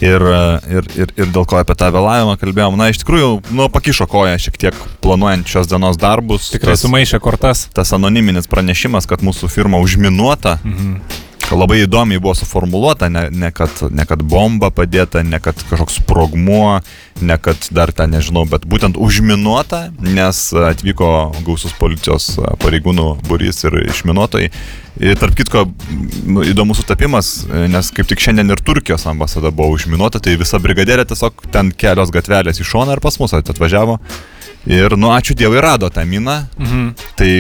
[0.05, 0.23] Ir,
[0.69, 4.39] ir, ir, ir dėl ko apie tą vėlavimą kalbėjom, na iš tikrųjų, nu pakišo koją
[4.43, 6.53] šiek tiek planuojant šios dienos darbus.
[6.55, 7.67] Tikrai sumaišė kortas.
[7.75, 10.59] Tas anoniminis pranešimas, kad mūsų firma užminuota.
[10.63, 11.22] Mhm
[11.57, 16.81] labai įdomiai buvo suformuoluota, ne, ne, kad, ne kad bomba padėta, ne kad kažkoks sprogmuo,
[17.23, 21.11] ne kad dar ten nežinau, bet būtent užminuota, nes atvyko
[21.47, 24.53] gausus policijos pareigūnų burys ir išminuotojai.
[25.03, 25.65] Ir tarp kitko,
[26.45, 31.49] įdomus sutapimas, nes kaip tik šiandien ir Turkijos ambasada buvo užminuota, tai visa brigadėlė tiesiog
[31.55, 33.99] ten kelios gatvelės į šoną ir pas mus atvažiavo.
[34.71, 36.45] Ir, nu, ačiū Dievui, rado tą miną.
[36.59, 36.89] Mhm.
[37.19, 37.31] Tai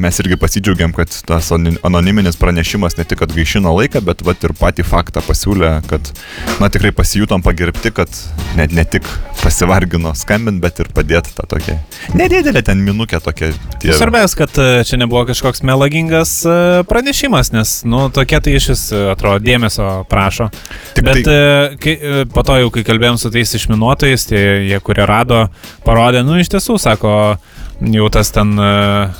[0.00, 4.86] mes irgi pasidžiaugiam, kad tas anoniminis pranešimas ne tik atgaišino laiką, bet vat, ir patį
[4.88, 6.12] faktą pasiūlė, kad,
[6.60, 8.22] na, tikrai pasijutom pagerbti, kad
[8.56, 9.06] net ne tik
[9.42, 11.78] pasivargino skambint, bet ir padėti tą tokią
[12.14, 13.46] nedidelę ten minukę tokią.
[13.80, 13.92] Tie...
[13.92, 18.82] Svarbiausia, kad e, čia nebuvo kažkoks melagingas e, pranešimas, nes, nu, tokie tai iš vis,
[18.92, 20.50] e, atrodo, dėmesio prašo.
[20.96, 21.38] Tik bet tai...
[21.80, 21.94] kai,
[22.34, 25.46] po to jau, kai kalbėjom su tais išminuotojais, tie jie, kurie rado,
[25.86, 27.36] parodė, nu, iš tiesų tiesų, sako,
[27.80, 29.10] jau tas ten e,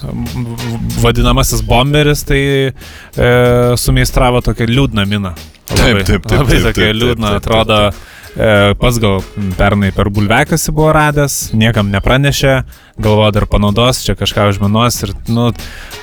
[1.03, 5.35] vadinamasis bomberis, tai e, sumeistravo tokią liūdną miną.
[5.71, 6.39] Labai, taip, taip, taip.
[6.39, 7.81] Labai tokia liūdna, atrodo.
[7.91, 9.25] E, pas gal
[9.59, 12.55] pernai per bulvekasi buvo radęs, niekam nepranešė,
[13.01, 15.49] galvoja dar panaudos, čia kažką užminuos ir, nu,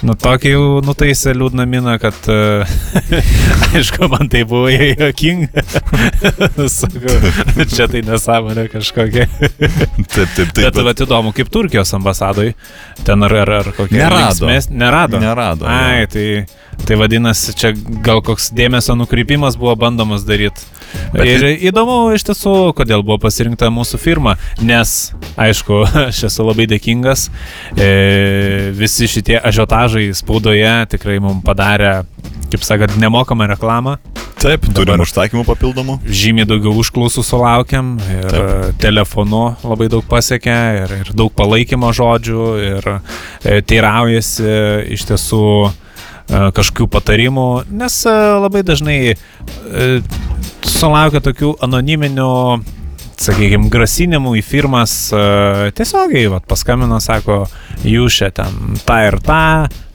[0.06, 2.68] nu tokį jau nutaisė liūdną miną, kad, uh,
[3.78, 5.64] aišku, man tai buvo jokinga.
[6.74, 7.32] Sakau,
[7.76, 9.28] čia tai nesąmonė kažkokia.
[10.14, 10.56] taip, taip, taip.
[10.62, 12.54] Bet, bet, įdomu, kaip Turkijos ambasadoj,
[13.08, 14.04] ten ar, ar, ar kokia.
[14.04, 14.26] Nerado.
[14.28, 15.22] Linksmės, nerado.
[15.22, 15.70] Nerado.
[15.70, 16.48] Ai, tai,
[16.86, 17.74] tai vadinasi, čia
[18.06, 20.66] gal koks dėmesio nukrypimas buvo bandomas daryti.
[21.20, 27.30] Ir įdomu iš tiesų, kodėl buvo pasirinkta mūsų firma, nes, aišku, aš esu labai dėkingas.
[27.78, 27.90] E,
[28.78, 32.02] visi šitie ažiotažai spaudoje tikrai mums padarė,
[32.52, 33.98] kaip sakant, nemokamą reklamą.
[34.38, 35.96] Taip, turim užsakymų papildomų.
[36.06, 38.78] Žymiai daugiau užklausų sulaukiam ir Taip.
[38.84, 44.54] telefonu labai daug pasiekė ir, ir daug palaikymo žodžių ir e, teiraujasi
[44.94, 45.72] iš tiesų e,
[46.54, 47.48] kažkokių patarimų,
[47.82, 48.14] nes e,
[48.46, 49.00] labai dažnai
[50.72, 52.32] sulaukia tokių anoniminių
[53.18, 57.46] sakykime, grasinimų į firmas uh, tiesiogiai, vat, paskambino, sako,
[57.88, 59.42] jūs čia ten tą ir tą,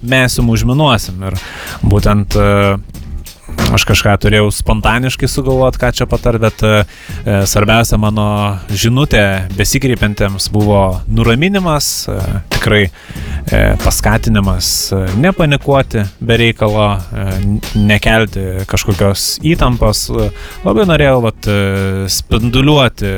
[0.03, 1.23] mes jums užminuosim.
[1.31, 1.39] Ir
[1.87, 2.75] būtent uh,
[3.73, 6.73] aš kažką turėjau spontaniškai sugalvoti, ką čia patar, bet e,
[7.49, 8.27] svarbiausia mano
[8.69, 12.17] žinutė besikreipiantiems buvo nuraminimas, e,
[12.57, 17.27] tikrai e, paskatinimas e, nepanikuoti be reikalo, e,
[17.81, 20.05] nekelti kažkokios įtampos.
[20.13, 20.29] E,
[20.67, 21.59] labai norėjau vat, e,
[22.13, 23.13] spinduliuoti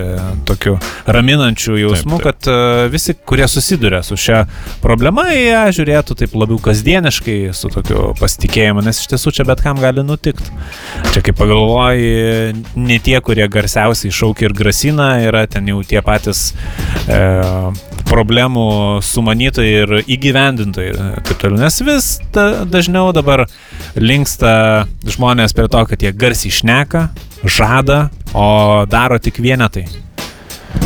[0.48, 2.44] tokiu raminančiu jausmu, taip, taip.
[2.44, 4.44] kad e, visi, kurie susiduria su šia
[4.84, 9.82] problema, jie žiūrėtų taip labiau kasdieniškai, su tokiu pasitikėjimu, nes iš tiesų čia bet kam
[9.82, 10.23] gali nutikti.
[11.12, 16.52] Čia kaip pagalvoji, ne tie, kurie garsiausiai šaukia ir grasina, yra ten jau tie patys
[17.06, 17.18] e,
[18.08, 18.66] problemų
[19.04, 20.94] sumanytojai ir įgyvendintojai.
[21.26, 21.60] Taip toliau.
[21.64, 23.46] Nes vis da, dažniau dabar
[23.98, 27.08] linksta žmonės prie to, kad jie garsiai šneka,
[27.44, 29.86] žada, o daro tik vienetai.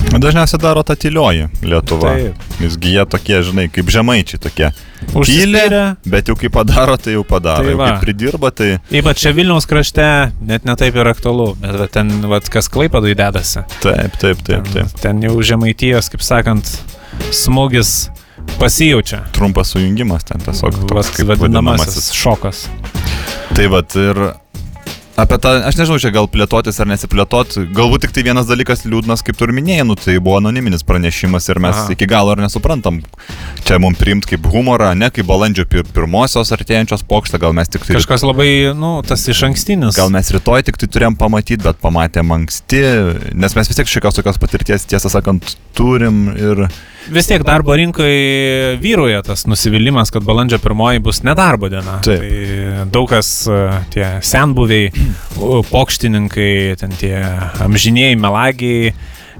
[0.09, 2.15] Dažniausiai daro tą tylioji Lietuva.
[2.17, 2.45] Taip.
[2.59, 4.71] Visgi jie tokie, žinai, kaip žemaičiai tokie.
[5.13, 7.67] Užsipylė, bet jau kai padaro, tai jau padaro.
[7.67, 8.71] Tai jau kai pridirba, tai...
[8.95, 10.07] Ypač čia Vilniaus krašte
[10.49, 13.65] net netaip yra aktualu, bet va, ten, va, kas klaipadai dedasi.
[13.85, 14.67] Taip, taip, taip.
[14.73, 14.73] taip.
[14.75, 16.73] Ten, ten jau žemaitijos, kaip sakant,
[17.31, 18.09] smūgis
[18.59, 19.23] pasijaučia.
[19.37, 20.83] Trumpas sujungimas ten tiesiog.
[20.89, 22.67] Toks, kaip vadinamasis, vadinamasis šokas.
[23.55, 24.25] Tai vad ir
[25.19, 29.25] Apie tą, aš nežinau, čia gal plėtotis ar nesiplėtot, galbūt tik tai vienas dalykas liūdnas,
[29.27, 31.87] kaip tu ir minėjai, nu, tai buvo anoniminis pranešimas ir mes Aha.
[31.97, 33.01] iki galo ar nesuprantam,
[33.67, 37.83] čia mums priimt kaip humorą, ne kaip balandžio pir pirmosios artėjančios pokštą, gal mes tik
[37.89, 37.97] tai...
[37.99, 39.99] Kažkas labai, nu, tas iš ankstinis.
[39.99, 42.85] Gal mes rytoj tik tai turėjom pamatyti, bet pamatėm anksti,
[43.35, 46.69] nes mes vis tiek šiokios tokios patirties, tiesą sakant, turim ir
[47.13, 51.99] vis tiek darbo rinkoje vyruoja tas nusivylimas, kad balandžio pirmoji bus nedarbo diena.
[52.05, 52.21] Taip.
[52.21, 53.31] Tai daug kas
[53.95, 54.91] tie senbuviai,
[55.71, 57.15] pokštininkai, ten tie
[57.65, 58.93] amžiniai melagiai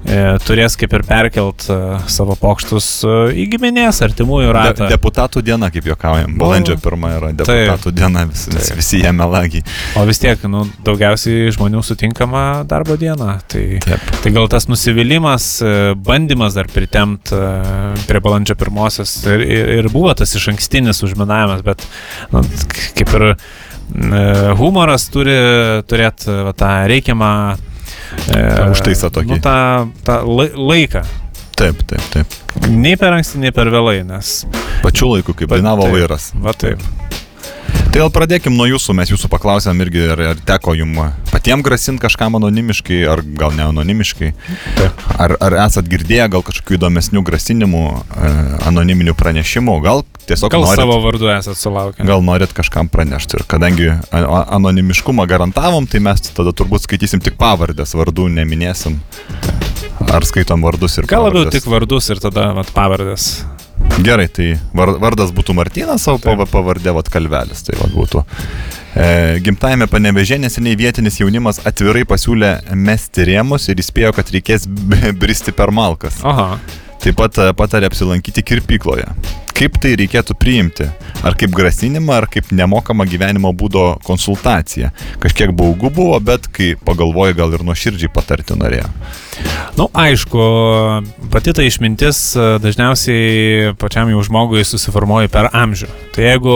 [0.07, 0.15] E,
[0.47, 1.75] turės kaip ir perkelt e,
[2.11, 4.85] savo pokštus e, į giminės, artimųjų ratą.
[4.85, 9.11] De, deputatų diena, kaip juokaujam, balandžio pirmą yra deputatų taip, diena, vis, vis, visi jie
[9.15, 9.65] melagiai.
[9.99, 13.37] O vis tiek, nu, daugiausiai žmonių sutinkama darbo diena.
[13.51, 14.13] Tai, taip.
[14.23, 15.51] tai gal tas nusivylimas,
[15.99, 17.35] bandymas dar pritemti
[18.07, 21.83] prie balandžio pirmosios ir, ir, ir buvo tas iš ankstinis užminavimas, bet
[22.31, 22.45] nu,
[22.95, 23.33] kaip ir
[24.59, 25.35] humoras turi
[25.89, 27.31] turėti tą reikiamą
[28.29, 29.29] E, Užtaisa tokį.
[29.29, 29.55] Nu, tą,
[30.05, 30.19] tą
[30.57, 31.03] laiką.
[31.59, 32.37] Taip, taip, taip.
[32.71, 34.43] Nei per anksti, nei per vėlai, nes.
[34.83, 36.31] Pačiu laiku, kaip dainavo vairas.
[36.39, 36.81] Va taip.
[37.89, 42.03] Tai gal pradėkim nuo jūsų, mes jūsų paklausėm irgi, ar, ar teko jums patiems grasinti
[42.03, 44.29] kažkam anonimiškai, ar gal ne anonimiškai.
[44.77, 45.01] Taip.
[45.17, 48.31] Ar, ar esat girdėję gal kažkokių įdomesnių grasinimų, e,
[48.69, 50.53] anoniminių pranešimų, gal tiesiog...
[50.53, 52.05] Gal norit, savo vardu esat sulaukę.
[52.05, 53.39] Gal norit kažkam pranešti.
[53.39, 58.99] Ir kadangi anonimiškumą garantavom, tai mes tada turbūt skaitysim tik pavardės, vardų neminėsim.
[60.05, 61.15] Ar skaitom vardus ir pavardės?
[61.15, 63.31] Gal labiau tik vardus ir tada vat, pavardės.
[63.99, 67.65] Gerai, tai vardas būtų Martinas, o pavardė vat kalvelis.
[67.67, 68.23] Tai vat būtų.
[68.95, 69.07] E,
[69.43, 74.67] gimtajame panevežė neseniai vietinis jaunimas atvirai pasiūlė mesti rėmus ir įspėjo, kad reikės
[75.21, 76.21] bristi per malkas.
[76.23, 76.53] Aha.
[76.99, 79.07] Taip pat e, patarė apsilankyti kirpykloje.
[79.59, 80.85] Kaip tai reikėtų priimti?
[81.23, 84.91] Ar kaip grasinimą, ar kaip nemokamą gyvenimo būdo konsultaciją?
[85.19, 88.87] Kažkiek baugu buvo, bet kai pagalvoju, gal ir nuoširdžiai patarti norėjo.
[88.87, 90.45] Na, nu, aišku,
[91.31, 95.91] pati ta išmintis e, dažniausiai pačiam jau žmogui susiformuoja per amžių.
[96.15, 96.55] Tai jeigu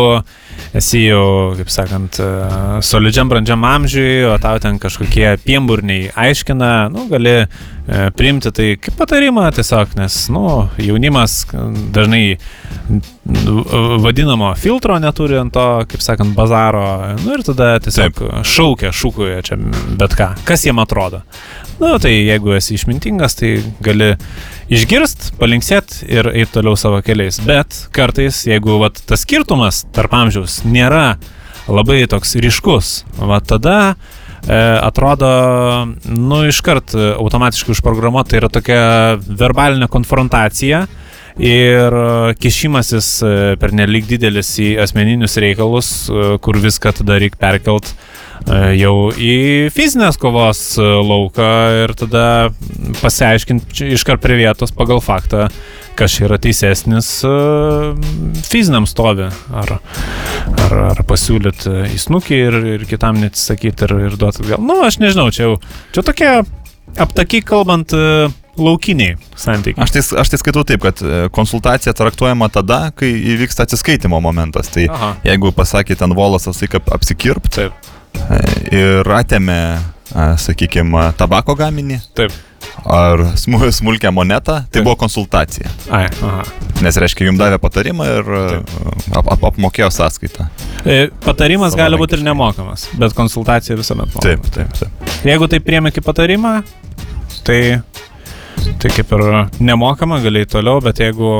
[0.77, 2.29] esi jau, kaip sakant, e,
[2.85, 7.47] solidžiam brandžiam amžiui, o tau ten kažkokie piemburniai aiškina, nu, gali e,
[8.17, 10.45] priimti tai kaip patarimą tiesiog, nes, nu,
[10.81, 11.43] jaunimas
[11.95, 12.23] dažnai
[14.03, 16.85] vadinamo filtro neturi ant to, kaip sakant, bazaro,
[17.23, 18.47] nu ir tada tiesiog Taip.
[18.47, 19.59] šaukia, šūkuoja čia
[19.99, 21.23] bet ką, kas jiem atrodo.
[21.83, 24.13] Na, tai jeigu esi išmintingas, tai gali
[24.71, 27.41] išgirst, palinksėt ir eiti toliau savo keliais.
[27.43, 31.17] Bet kartais, jeigu vat, tas skirtumas tarp amžiaus nėra
[31.67, 35.33] labai toks ryškus, va tada e, atrodo,
[36.07, 38.81] nu, iškart automatiškai užprogramuota, tai yra tokia
[39.19, 40.85] verbalinė konfrontacija
[41.43, 41.99] ir
[42.39, 48.12] kišimasis e, per nelik didelis į asmeninius reikalus, e, kur viską tada reikia perkelt E,
[48.77, 51.49] jau į fizinės kovos e, lauką
[51.83, 52.25] ir tada
[53.01, 55.47] pasiaiškinti iškart prie vietos pagal faktą,
[55.99, 57.31] kas yra teisesnis e,
[58.43, 59.29] fiziniam stovi.
[59.53, 59.77] Ar,
[60.65, 64.63] ar, ar pasiūlyti į snukį ir, ir kitam neatsisakyti ir, ir duoti atgal.
[64.63, 65.57] Nu, aš nežinau, čia jau
[65.95, 66.33] čia tokia
[66.99, 67.95] aptakiai kalbant
[68.59, 69.81] laukiniai santykiai.
[69.81, 70.99] Aš tai, aš tai skaitau taip, kad
[71.33, 74.69] konsultacija traktuojama tada, kai įvyksta atsiskaitimo momentas.
[74.73, 75.15] Tai Aha.
[75.25, 77.92] jeigu pasakė ten volasas, tai kaip apsikirpt, taip
[78.71, 79.59] ir atėmė,
[80.37, 82.01] sakykime, tabako gaminį.
[82.17, 82.31] Taip.
[82.85, 84.83] ar smu- smulkę monetą, tai Taip.
[84.83, 85.67] buvo konsultacija.
[85.91, 86.43] Ai, aha.
[86.81, 88.31] Nes reiškia, jums davė patarimą ir
[89.15, 90.47] ap, ap, apmokėjo sąskaitą.
[90.85, 94.23] E, Patarimas gali būti ir nemokamas, bet konsultacija visuomet mokama.
[94.25, 95.13] Taip, taip, taip.
[95.27, 96.53] Jeigu tai priemi kaip patarimą,
[97.47, 97.59] tai,
[98.81, 99.25] tai kaip ir
[99.63, 101.31] nemokama, gali toliau, bet jeigu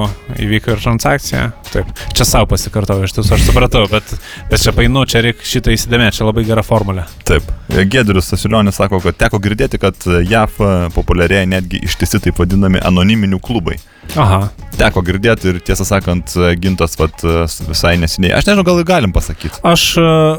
[0.42, 1.90] įvyko ir transakcija, taip.
[2.16, 4.14] Čia savo pasikartau, iš tiesų aš supratau, bet,
[4.52, 7.06] bet čia painu, čia reikia šitą įsidėmėti, čia labai gera formulė.
[7.28, 7.48] Taip.
[7.70, 9.98] Gedrius Sasilionis sako, kad teko girdėti, kad
[10.30, 10.60] JAF
[10.96, 13.80] populiarėja netgi ištisi taip vadinami anoniminių klubai.
[14.20, 14.50] Aha.
[14.76, 17.22] Teko girdėti ir tiesą sakant, gintas vat,
[17.70, 18.34] visai nesiniai.
[18.36, 19.62] Aš nežinau, gal galim pasakyti.
[19.64, 19.86] Aš,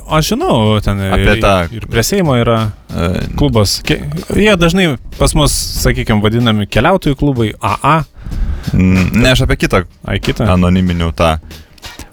[0.05, 2.65] aš žinau, ten Apie ir, tą- ir prie Seimo yra
[2.95, 3.81] E, klubas.
[4.31, 8.05] Jie dažnai pas mus, sakykime, vadinami keliautojų klubai AA,
[8.75, 10.47] Ne, aš apie kitą ai kitą.
[10.57, 11.37] anoniminių tą.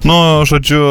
[0.01, 0.81] Nu, žodžiu,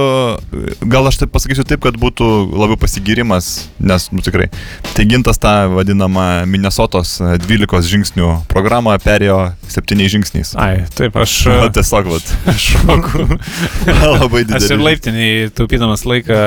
[0.86, 4.46] gal aš taip pasakysiu taip, kad būtų labiau pasigirimas, nes, nu tikrai,
[4.94, 10.52] tai gintas tą vadinamą Minnesotos 12 žingsnių programą perėjo 7 žingsniais.
[10.54, 11.34] Ai, taip, aš.
[11.50, 13.26] Na, tiesiog, vat, šoku.
[14.20, 14.86] Labai Aš ir didelis.
[14.86, 16.40] laiptiniai, taupydamas laiką,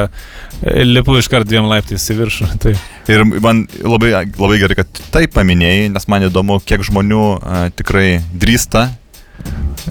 [0.87, 2.49] lipu iš karto dviem laiptais į viršų.
[2.63, 2.77] Tai.
[3.11, 8.21] Ir man labai, labai gerai, kad tai paminėjai, nes man įdomu, kiek žmonių a, tikrai
[8.31, 8.87] drįsta,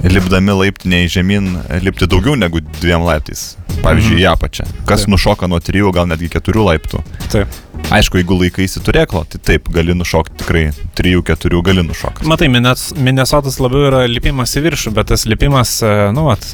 [0.05, 1.51] lipdami laiptiniai žemyn,
[1.83, 3.57] lipti daugiau negu dviem laiptais.
[3.83, 4.23] Pavyzdžiui, Mhm.
[4.23, 4.65] į apačią.
[4.87, 5.09] Kas Taip.
[5.15, 7.01] nušoka nuo trijų, gal netgi keturių laiptų.
[7.33, 7.49] Taip.
[7.91, 12.27] Aišku, jeigu laikaisi turėklo, tai taip, gali nušokti tikrai trijų, keturių gali nušokti.
[12.29, 16.45] Matai, Minnesotas labiau yra lipimas į viršų, bet tas lipimas, e, nu, vat,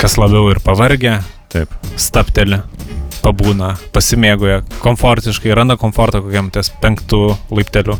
[0.00, 1.22] kas labiau ir pavargę,
[1.52, 1.68] Taip.
[1.96, 2.60] stapteli,
[3.26, 7.20] pabūna, pasimėgoja, komfortiškai, randa komfortą kokiam ties penktų
[7.54, 7.98] laipteliu.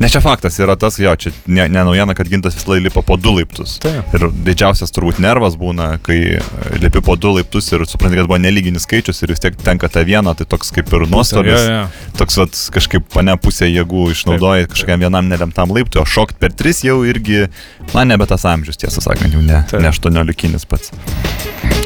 [0.00, 3.04] Ne čia faktas yra tas, jo, čia ne, ne naujiena, kad gintas vis laik lipa
[3.06, 3.76] po du laiptus.
[3.84, 4.14] Taip.
[4.16, 6.38] Ir didžiausias turbūt nervas būna, kai
[6.80, 10.04] lipi po du laiptus ir supranti, kad buvo nelyginis skaičius ir vis tiek tenka tą
[10.08, 11.58] vieną, tai toks kaip ir nuostolis.
[11.58, 12.12] Jo, jo.
[12.20, 16.82] Toks vat, kažkaip pane pusė jėgų išnaudoji kažkokiam vienam nelemtam laiptui, o šokt per tris
[16.86, 17.46] jau irgi,
[17.92, 19.82] na, nebe tas amžius, tiesą sakant, jau ne, Taip.
[19.84, 20.92] ne 18 pats.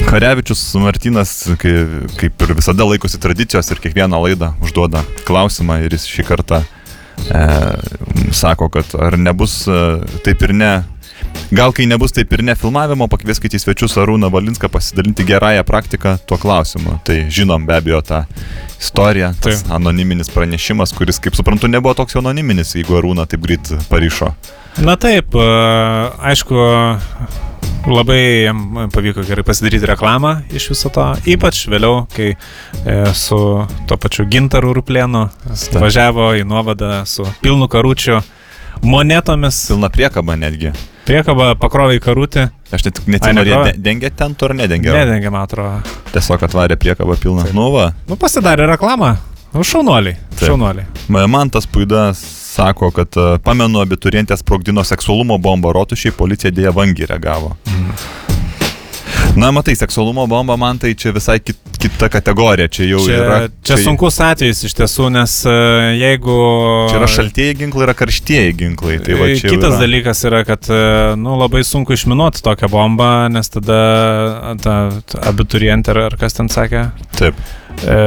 [0.06, 1.72] Karevičius Martinas, kai,
[2.20, 6.60] kaip ir visada laikosi tradicijos ir kiekvieną laidą užduoda klausimą ir jis šį kartą
[7.30, 7.46] e,
[8.36, 9.80] sako, kad ar nebus e,
[10.26, 10.72] taip ir ne.
[11.54, 16.16] Gal kai nebus taip ir ne filmavimo, pakvieskite į svečius Arūną Valinską pasidalinti gerąją praktiką
[16.26, 16.98] tuo klausimu.
[17.06, 18.24] Tai žinom be abejo tą
[18.80, 19.72] istoriją, tas Taip.
[19.78, 24.32] anoniminis pranešimas, kuris, kaip suprantu, nebuvo toks anoniminis, jeigu Arūną taip greit paryšo.
[24.82, 25.46] Na taip, e,
[26.32, 26.58] aišku,
[27.86, 33.38] labai jam pavyko gerai pasidaryti reklamą iš viso to, ypač vėliau, kai e, su
[33.86, 35.28] to pačiu gintaru ruplėnu
[35.78, 38.20] važiavo į nuovadą su pilnu karučiu
[38.82, 40.74] monetomis, Pilna priekaba netgi.
[41.06, 44.90] Priekaba pakrovė į karutį, Aš net neatsimenu, ar jie dengė ten tur nedengė.
[44.90, 45.94] nedengė, man atrodo.
[46.12, 47.46] Tiesiog atvarė priekabą pilną.
[47.54, 49.14] Nu va, Nu, pasidarė reklamą.
[49.54, 50.16] Nu, šaunuoliai.
[50.34, 50.48] Taip.
[50.50, 50.86] Šaunuoliai.
[51.08, 52.20] man tas puidas
[52.56, 57.54] sako, kad e, pamenu, abiturientės sprogdino seksualumo bombą rotušiai, policija dėja vangiai reagavo.
[59.36, 62.70] Na, matai, seksualumo bomba man tai čia visai kit, kita kategorija.
[62.72, 63.36] Čia jau Čia, yra.
[63.68, 65.56] čia sunkus atvejis iš tiesų, nes e,
[66.00, 66.36] jeigu...
[66.88, 68.96] Čia yra šaltieji ginklai, yra karštieji ginklai.
[69.04, 69.82] Tai va, čia Kitas yra.
[69.84, 70.80] dalykas yra, kad e,
[71.20, 73.80] nu, labai sunku išminuoti tokią bombą, nes tada
[74.64, 76.86] ta, ta abiturientė ar, ar kas ten sakė,
[77.20, 77.36] Taip.
[77.84, 77.98] e,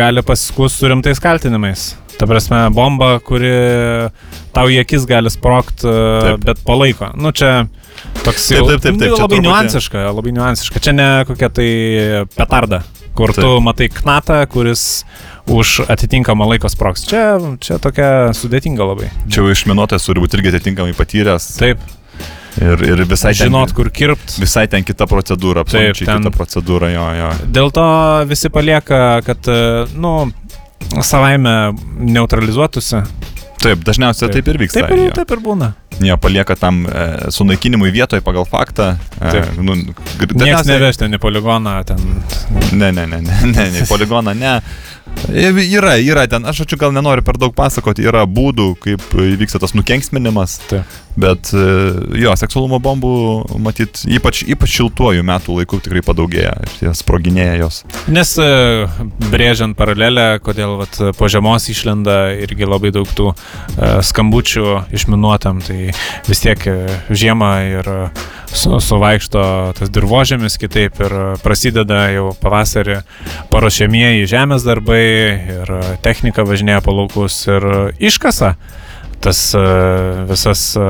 [0.00, 1.90] gali pasiskūsti su rimtais kaltinimais.
[2.16, 3.52] Ta prasme, bomba, kuri
[4.56, 6.40] tau į akis gali sprokti, Taip.
[6.48, 7.12] bet palaiko.
[7.20, 7.66] Nu, čia
[8.24, 10.80] toks Taip, jau taip, taip, taip, nu, čia labai truputį- niuansiška, labai niuansiška.
[10.84, 11.68] Čia ne kokia tai
[12.36, 12.82] petarda,
[13.14, 13.62] kur tu Taip.
[13.64, 15.04] matai knatą, kuris
[15.50, 17.06] už atitinkamą laiko sproks.
[17.08, 19.08] Čia, čia tokia sudėtinga labai.
[19.28, 21.56] Čia jau išminuotojas turi būti irgi atitinkamai patyręs.
[21.58, 21.78] Taip,
[22.60, 24.34] Ir, ir visai, žinot, ten, kur kirpt.
[24.42, 27.28] visai ten kita procedūra, absoliučiai ten- kita procedūra, jo, jo.
[27.46, 27.84] Dėl to
[28.26, 29.38] visi palieka, kad,
[29.94, 30.32] nu,
[31.00, 33.04] savaime neutralizuotųsi.
[33.60, 34.54] Taip, dažniausiai taip, Taip.
[34.54, 34.80] ir vyksta.
[34.80, 35.14] Taip ir, jo.
[35.18, 35.72] taip ir būna.
[36.00, 38.94] Jie palieka tam e, sunaikinimui vietoje pagal faktą.
[39.20, 39.50] E, Taip.
[39.60, 42.00] nu, gr- Niekas dažniausiai- nevežti į poligoną, ten
[42.72, 44.60] Ne, ne, ne, ne, ne, ne, poligoną, ne.
[45.28, 49.60] E, Yra, yra ten, aš čia gal nenoriu per daug pasakoti, yra būdų, kaip įvyksta
[49.62, 50.96] tas nukenksminimas, Taip.
[51.20, 51.66] bet e,
[52.22, 53.12] jo, seksualumo bombų,
[53.62, 57.82] matyt, ypač, ypač šiltuoju metų laiku tikrai padaugėja, jie sproginėja jos.
[58.10, 58.48] Nes e,
[59.30, 63.30] brėžiant paralelę, kodėl vat, po žiemos išlenda irgi labai daug tų
[64.10, 65.92] skambučių išminuotam, tai
[66.26, 66.66] vis tiek
[67.10, 67.94] žiemą ir
[68.52, 69.42] su, suvaikšto
[69.78, 73.00] tas dirbožėmis kitaip ir prasideda jau pavasarį
[73.52, 77.66] paruošiamieji žemės darbai ir e, technika važinėja po laukus ir
[77.98, 78.54] iškasa
[79.20, 79.58] tas e,
[80.28, 80.86] visas e,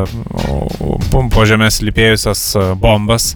[1.10, 3.32] po- po žemės lypėjusias e, bombas,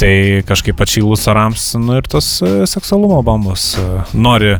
[0.00, 2.38] tai kažkaip atšylus orams, nu ir tos
[2.72, 3.74] seksualumo bombos
[4.16, 4.54] nori,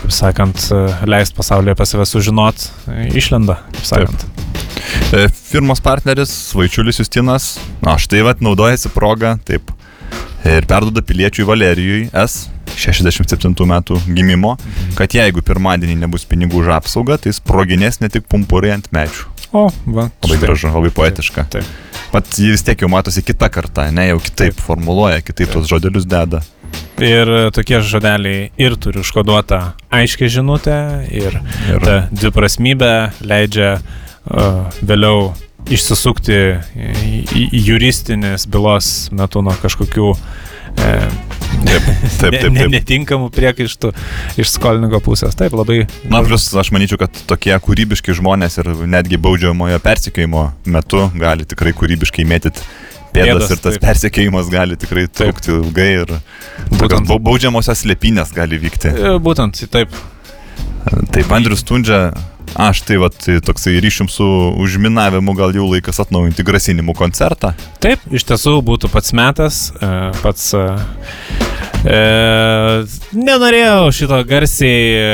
[0.00, 0.66] kaip sakant,
[1.06, 2.66] leisti pasaulyje apie save sužinot,
[3.14, 4.26] išlenda, kaip sakant.
[5.14, 9.70] E, firmos partneris Vaičiulis Justinas, na štai vad naudojasi progą, taip,
[10.48, 12.48] ir perduoda piliečiui Valerijui S.
[12.78, 14.56] 67 metų gimimo,
[14.98, 19.28] kad jeigu pirmadienį nebus pinigų už apsaugą, tai sproginės ne tik pumpurai ant medžių.
[19.52, 20.08] O, va.
[20.24, 21.44] Labai gražu, labai poetiška.
[21.52, 21.66] Taip.
[21.68, 22.08] taip.
[22.12, 24.64] Mat, jis vis tiek jau matosi kitą kartą, ne, jau kitaip taip.
[24.64, 25.58] formuluoja, kitaip taip.
[25.58, 26.42] tos žodelius deda.
[27.02, 29.60] Ir tokie žodeliai ir turi užkoduotą
[29.92, 30.76] aiškę žinutę,
[31.12, 31.36] ir,
[31.68, 31.80] ir.
[31.84, 32.92] ta dviprasmybė
[33.28, 35.32] leidžia uh, vėliau
[35.70, 36.38] išsisukti
[37.52, 40.88] juristinės bylos metu nuo kažkokių e,
[41.62, 41.88] Taip,
[42.20, 42.48] taip, taip.
[42.54, 43.92] Ne, netinkamų priekaištų
[44.42, 45.36] iš skolininko pusės.
[45.38, 45.82] Taip, labai.
[46.10, 51.74] Na, plus aš manyčiau, kad tokie kūrybiški žmonės ir netgi baudžiamojo persikėjimo metu gali tikrai
[51.76, 52.64] kūrybiškai mėtyti
[53.12, 53.84] pėdas, pėdas ir tas taip.
[53.86, 56.16] persekėjimas gali tikrai trukti ilgai ir
[56.80, 58.92] būtent baudžiamosios slėpinės gali vykti.
[58.92, 59.94] E, būtent, taip.
[61.12, 62.10] Taip, Andrius Tundžia
[62.54, 64.26] Aš tai va, tai toksai ryšium su
[64.60, 67.54] užminavimu gal jau laikas atnaujinti grasinimų koncertą.
[67.82, 70.52] Taip, iš tiesų būtų pats metas, e, pats
[71.82, 72.84] E,
[73.18, 75.06] nenorėjau šito garsiai e,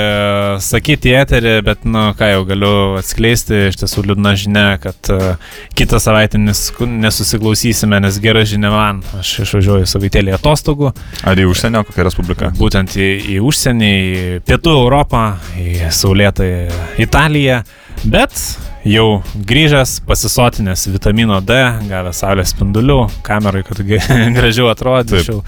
[0.61, 5.33] sakyti eterį, bet, nu, ką jau galiu atskleisti, iš tiesų liūdna žinia, kad e,
[5.79, 10.93] kitą savaitę nes, nesusiklausysime, nes gera žinia man, aš išvažiuoju savaitėlį atostogų.
[11.25, 12.53] Ar į užsienio, kokią respubliką?
[12.61, 15.25] Būtent į, į užsienį, į Pietų Europą,
[15.57, 16.51] į Saulėtą
[17.01, 17.28] Italiją,
[18.09, 18.35] bet
[18.89, 21.57] jau grįžęs, pasisotinęs vitamino D,
[21.91, 23.81] gavęs saulės spindulių, kamerai, kad
[24.39, 25.43] gražiau atrodyčiau.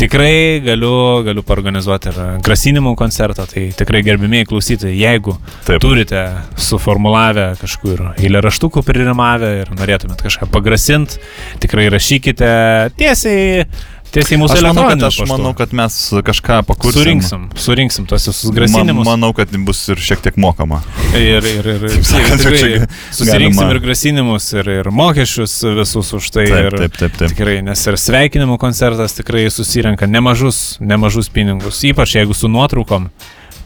[0.00, 0.94] Tikrai galiu,
[1.26, 5.82] galiu organizuoti ir grasinimų koncertą, tai tikrai gerbimieji klausytojai, jeigu Taip.
[5.82, 6.24] turite
[6.60, 11.20] suformulavę kažkur eilė raštukų pririmavę ir norėtumėt kažką pagrasinti,
[11.60, 12.52] tikrai rašykite
[13.00, 13.66] tiesiai
[14.10, 15.30] Tiesiai mūsų aš manau, kad, aš paštu.
[15.30, 15.96] manau, kad mes
[16.26, 16.98] kažką pakursim.
[16.98, 19.04] Surinksim, surinksim tos visus grasinimus.
[19.06, 20.80] Man, manau, kad bus ir šiek tiek mokama.
[21.14, 23.68] Ir, ir, ir, ir sakant, tikrai, susirinksim galima...
[23.76, 26.48] ir grasinimus, ir, ir mokesčius visus už tai.
[26.50, 27.34] Taip, taip, taip, taip.
[27.34, 33.10] Tikrai, nes ir sveikinimų koncertas tikrai susirenka nemažus, nemažus pinigus, ypač jeigu su nuotraukom.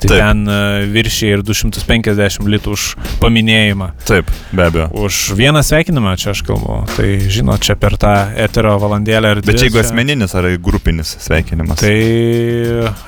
[0.04, 0.20] Tai Taip.
[0.20, 0.56] ten e,
[0.92, 2.82] viršiai ir 250 litų už
[3.22, 3.88] paminėjimą.
[4.04, 4.88] Taip, be abejo.
[5.06, 6.82] Už vieną sveikinimą čia aš kalbu.
[6.92, 8.12] Tai žinot, čia per tą
[8.44, 9.40] eterio valandėlę ir.
[9.46, 11.80] Bet čia jeigu asmeninis ar grupinis sveikinimas?
[11.80, 11.94] Tai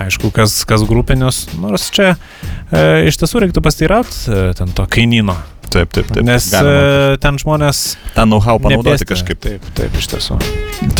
[0.06, 5.36] aišku, kas, kas grupinis, nors čia e, iš tiesų reiktų pasteirauti e, ten to kainino.
[5.72, 6.24] Taip, taip, taip.
[6.26, 7.16] Nes galima.
[7.22, 7.82] ten žmonės.
[8.14, 9.08] Ten know-how panaudoti nepėstė.
[9.12, 9.40] kažkaip.
[9.44, 10.38] Taip, taip, iš tiesų.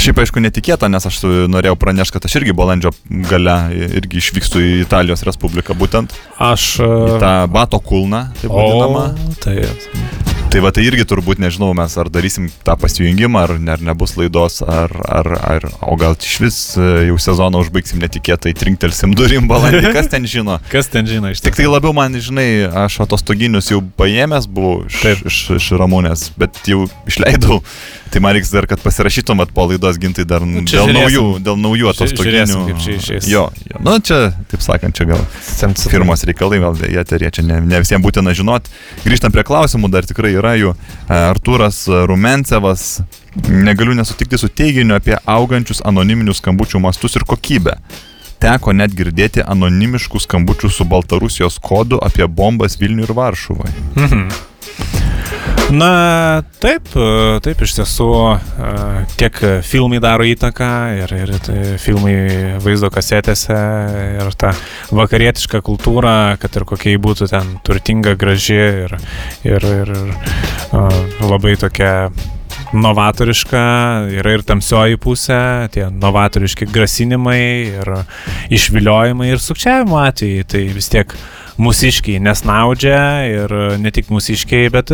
[0.02, 2.92] Šiaip aišku netikėta, nes aš norėjau pranešti, kad aš irgi balandžio
[3.30, 3.56] gale
[4.00, 6.16] irgi išvykstu į Italijos Respubliką būtent.
[6.42, 6.76] Aš.
[6.84, 9.10] Į tą Bato kulną, taip vadinamą.
[9.44, 10.34] Taip.
[10.50, 14.60] Tai va tai irgi turbūt nežinau, mes ar darysim tą pasijungimą, ar, ar nebus laidos,
[14.62, 19.90] ar, ar, ar, o gal iš vis e, jau sezoną užbaigsim netikėtai, trinktelsim durim balandį,
[19.98, 20.60] kas ten žino.
[20.72, 21.50] kas ten žino iš tikrųjų.
[21.50, 22.48] Tik tai labiau man, žinai,
[22.86, 27.60] aš atostoginius jau paėmęs buvau iš, iš, iš Ramūnės, bet jau išleidau.
[28.10, 31.58] Tai man reiks dar, kad pasirašytum at po laidos gintai dar nu, dėl, naujų, dėl
[31.60, 32.60] naujų atostoginių.
[32.70, 33.28] Kaip čia išės.
[33.30, 33.80] Jo, jo.
[33.82, 35.22] Nu, čia, taip sakant, čia gal
[35.90, 38.70] firmos reikalai, gal jie terė, čia ne, ne visiems būtina žinot.
[39.04, 40.74] Grįžtam prie klausimų, dar tikrai yra jų.
[41.12, 42.86] Artūras Rumencevas,
[43.48, 47.76] negaliu nesutikti su teiginiu apie augančius anoniminius skambučių mastus ir kokybę.
[48.42, 53.72] Teko net girdėti anonimiškų skambučių su Baltarusijos kodu apie bombas Vilniui ir Varšuvai.
[53.96, 55.04] Mhm.
[55.66, 56.92] Na, taip,
[57.42, 58.06] taip iš tiesų
[59.18, 62.14] tiek filmai daro įtaką ir, ir tai filmai
[62.62, 63.56] vaizdo kasetėse
[64.22, 64.52] ir ta
[64.94, 68.94] vakarietiška kultūra, kad ir kokia jį būtų ten turtinga, graži ir,
[69.42, 72.12] ir, ir, ir labai tokia
[72.70, 73.62] novatoriška,
[74.20, 75.40] yra ir tamsioji pusė,
[75.74, 77.42] tie novatoriški grasinimai
[77.72, 77.90] ir
[78.54, 83.00] išviliojimai ir sukčiavimo atvejai, tai vis tiek uh, mūsiškiai nesnaudžia
[83.30, 84.92] ir ne tik mūsiškiai, bet,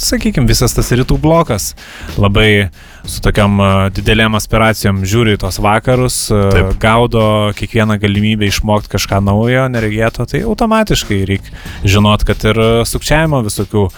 [0.00, 1.72] sakykime, visas tas rytų blokas
[2.20, 2.70] labai
[3.08, 3.58] su tokiam
[3.94, 6.76] didelėm aspiracijom žiūri į tos vakarus, Taip.
[6.82, 7.24] gaudo
[7.58, 13.88] kiekvieną galimybę išmokti kažką naujo, neregėto, tai automatiškai reikia žinot, kad ir sukčiavimo visokių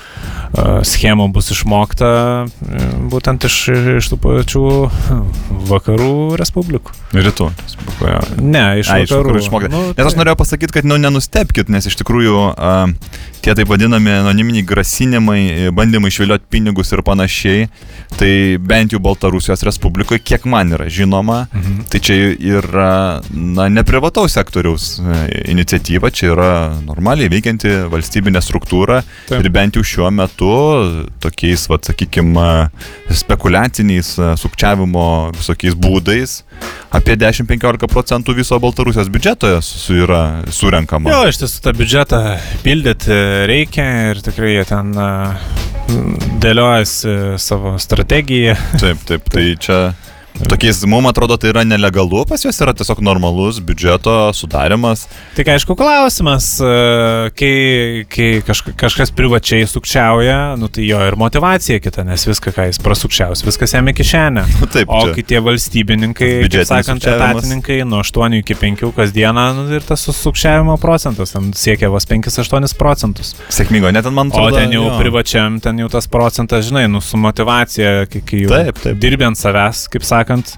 [0.86, 2.10] schemų bus išmokta
[2.46, 3.56] e, būtent iš,
[3.98, 4.64] iš tų pačių
[5.70, 6.94] vakarų respublikų.
[7.14, 7.50] Rytų.
[8.38, 9.38] Ne, iš A, vakarų.
[9.40, 10.20] Iš vakarų nu, nes aš tai...
[10.20, 12.03] norėjau pasakyti, kad nu, nenustepkit, nes iš tikrųjų
[12.52, 12.88] uh,
[13.44, 15.40] tie taip vadinami anoniminiai grasinimai,
[15.76, 17.66] bandymai išvilioti pinigus ir panašiai,
[18.16, 18.30] tai
[18.62, 21.84] bent jau Baltarusijos Respublikoje, kiek man yra žinoma, mhm.
[21.92, 25.18] tai čia yra na, ne privataus sektoriaus e,
[25.52, 26.50] iniciatyva, čia yra
[26.86, 29.42] normaliai veikianti valstybinė struktūra taip.
[29.42, 30.54] ir bent jau šiuo metu
[31.20, 32.48] tokiais, va, sakykime,
[33.24, 36.40] spekuliaciniais e, sukčiavimo visokiais būdais
[36.94, 39.50] apie 10-15 procentų viso Baltarusijos biudžeto
[39.98, 40.22] yra
[40.54, 41.10] surenkama.
[41.10, 43.16] Jo, iš tiesų tą biudžetą pildyti
[43.46, 44.88] reikia ir tikrai jie ten
[46.42, 48.56] dėliojasi savo strategiją.
[48.82, 49.76] Taip, taip, tai čia
[50.34, 55.04] Tokiais, mums atrodo, tai yra nelegalu, pas juos yra tiesiog normalus biudžeto sudarimas.
[55.36, 56.72] Tik aišku, klausimas, e,
[57.38, 57.54] kai,
[58.10, 62.82] kai kažka, kažkas privačiai sukčiauja, nu, tai jo ir motivacija kita, nes viską, ką jis
[62.82, 64.46] prasukčiaus, viskas jam į kišenę.
[64.64, 69.64] Nu, taip, o kai tie valstybininkai, kaip sakant, etatininkai nuo 8 iki 5 kasdieną nu,
[69.76, 73.34] ir tas sukčiavimo procentas ten siekia vos 5-8 procentus.
[73.52, 74.54] Sėkmingo, net man atrodo.
[74.54, 74.94] O ten jau jo.
[75.02, 79.02] privačiam, ten jau tas procentas, žinai, nu, su motivacija, kai, kai jau taip, taip.
[79.02, 80.56] dirbi ant savęs, kaip sakant, sakant,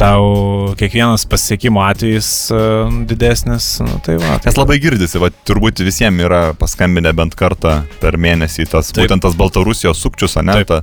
[0.00, 3.76] tau kiekvienas pasiekimo atvejis uh, didesnis.
[3.84, 8.18] Nu, tai va, tai Nes labai girdisi, va, turbūt visiems yra paskambinę bent kartą per
[8.20, 9.04] mėnesį tas, Taip.
[9.04, 10.58] būtent tas Baltarusijos sukčius, ne?
[10.66, 10.82] Ta,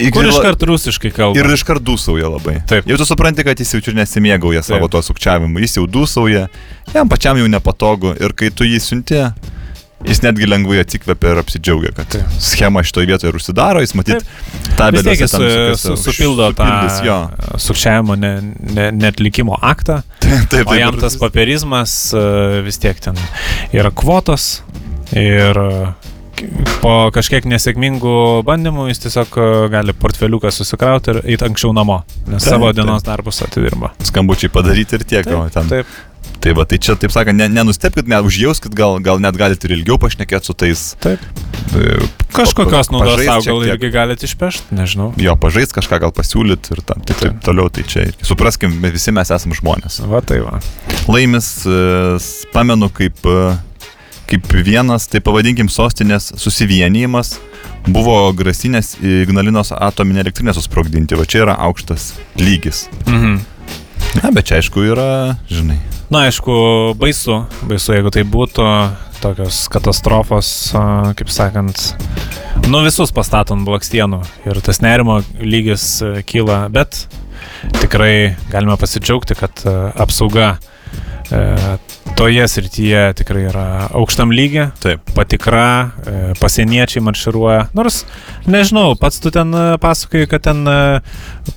[0.00, 1.36] Ir Kur iškart rusiškai kalba.
[1.36, 2.54] Ir iškart dūsauja labai.
[2.68, 2.86] Taip.
[2.88, 5.60] Jau tu supranti, kad jis jau čia nesimėgauja savo to sukčiavimu.
[5.60, 6.46] Jis jau dūsauja,
[6.94, 8.14] jam pačiam jau nepatogu.
[8.16, 9.20] Ir kai tu jį siunti,
[10.04, 12.32] Jis netgi lengvai atsikvėpė ir apsidžiaugia, kad Taip.
[12.42, 14.26] schema šitoje vietoje ir užsidaro, jis matyt
[14.76, 15.14] tą bėdą.
[15.16, 15.46] Jis su,
[15.80, 16.68] su, supildo tą
[17.62, 18.32] sukčiavimo ne,
[18.76, 20.02] ne, netlikimo aktą.
[20.26, 22.26] Taip, taip, o jam tas papierizmas e,
[22.66, 23.16] vis tiek ten
[23.72, 24.60] yra kvotos
[25.16, 25.70] ir e,
[26.82, 28.16] po kažkiek nesėkmingų
[28.46, 33.00] bandymų jis tiesiog e, gali portfeliuką susikrauti ir eiti anksčiau namo, nes taip, savo dienos
[33.00, 33.14] taip.
[33.14, 33.94] darbus atidirba.
[34.10, 35.30] Skambučiai padaryti ir tiek.
[35.30, 35.72] Taip, ten.
[35.72, 35.96] taip.
[36.46, 39.72] Tai va, tai čia, taip sakant, ne, nenustepkit, net užjauskit, gal, gal net galite ir
[39.80, 40.82] ilgiau pašnekėti su tais.
[41.02, 41.24] Taip.
[41.74, 41.96] E,
[42.36, 45.08] Kažkokios naudos savo gal irgi galite išpešti, nežinau.
[45.18, 49.32] Jo, pažaist kažką gal pasiūlyti ir tam, taip, taip toliau, tai čia, supraskim, visi mes
[49.34, 49.98] esame žmonės.
[50.06, 50.60] Va tai va.
[51.10, 52.14] Laimis, e,
[52.54, 53.50] pamenu, kaip, e,
[54.30, 57.40] kaip vienas, tai pavadinkim, sostinės susivienijimas
[57.90, 62.86] buvo grasinės Ignalinos atominė elektrinė susprogdinti, va čia yra aukštas lygis.
[63.10, 63.55] Mhm.
[64.16, 65.76] Na, bet čia aišku yra, žinai.
[66.08, 66.54] Na, aišku,
[67.00, 68.64] baisu, baisu, jeigu tai būtų
[69.20, 70.48] tokios katastrofos,
[71.18, 71.82] kaip sakant,
[72.70, 75.98] nu visus pastatom blakstienų ir tas nerimo lygis
[76.28, 77.04] kyla, bet
[77.82, 80.75] tikrai galime pasidžiaugti, kad apsauga E,
[82.16, 84.70] toje srityje tikrai yra aukštam lygiai.
[84.80, 85.02] Taip.
[85.16, 87.66] Patikra, e, pasieniečiai marširuoja.
[87.76, 88.04] Nors,
[88.48, 90.64] nežinau, pats tu ten e, pasakai, kad ten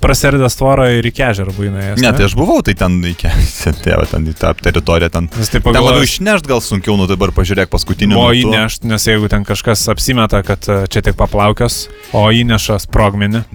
[0.02, 1.86] praserdęs tvorą ir į kežerą būna.
[2.00, 3.14] Ne, tai aš buvau, tai ten į
[3.84, 5.12] tėvą, ten į tą teritoriją.
[5.16, 8.26] Ten, tai pagalvoju, ten labiau išnešt gal sunkiau, nu dabar pažiūrėk paskutiniu metu.
[8.26, 13.46] O įnešt, nes jeigu ten kažkas apsimeta, kad čia tik paplaukios, o įneša sprogmenį.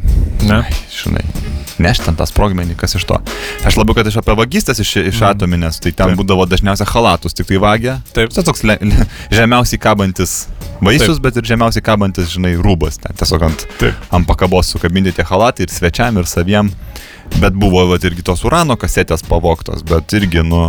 [0.46, 0.64] Ne?
[0.64, 3.20] Ai, žinai nešti ant tą sprogmenį, kas iš to.
[3.68, 5.28] Aš labiau, kad iš apie vagystės iš, iš mm.
[5.32, 6.20] atominės, tai ten Taip.
[6.22, 7.98] būdavo dažniausiai halatus, tik tai vagė.
[8.16, 8.34] Taip.
[8.36, 10.36] Tai toks le, le, žemiausiai kabantis
[10.84, 13.00] vaisius, bet ir žemiausiai kabantis, žinai, rūbas.
[13.04, 14.08] Ten tiesiog ant, Taip.
[14.16, 16.72] ant pakabos sukabinti tie halatai ir svečiam, ir saviem.
[17.36, 20.62] Bet buvo vat, irgi tos urano kasetės pavoktos, bet irgi, nu,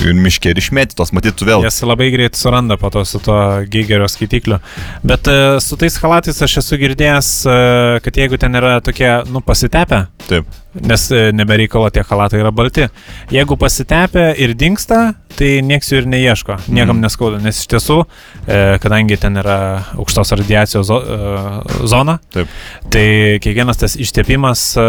[0.00, 1.66] ir miškė ir išmėtytos, matytų vėl.
[1.66, 3.36] Jas labai greit suranda po to su to
[3.72, 4.60] Geigerio skaitikliu.
[5.06, 9.44] Bet uh, su tais halatais aš esu girdėjęs, uh, kad jeigu ten yra tokie, nu,
[9.44, 10.06] pasitepę.
[10.30, 10.48] Taip
[10.80, 12.86] nes e, nebereikalo tie halatai yra balti.
[13.32, 17.04] Jeigu pasitepia ir dinksta, tai nieks jų ir neieško, niekam mm.
[17.04, 17.98] neskauda, nes iš tiesų,
[18.46, 19.56] e, kadangi ten yra
[19.96, 20.98] aukštos radiacijos e,
[21.88, 22.52] zona, Taip.
[22.92, 23.06] tai
[23.44, 24.86] kiekvienas tas ištepimas e,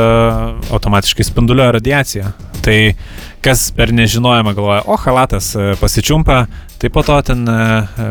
[0.75, 2.31] automatiškai spinduliuoja radiaciją.
[2.65, 2.77] Tai
[3.43, 6.41] kas per nežinojimą galvoja, o halatas pasičiumpa,
[6.81, 7.45] tai po to ten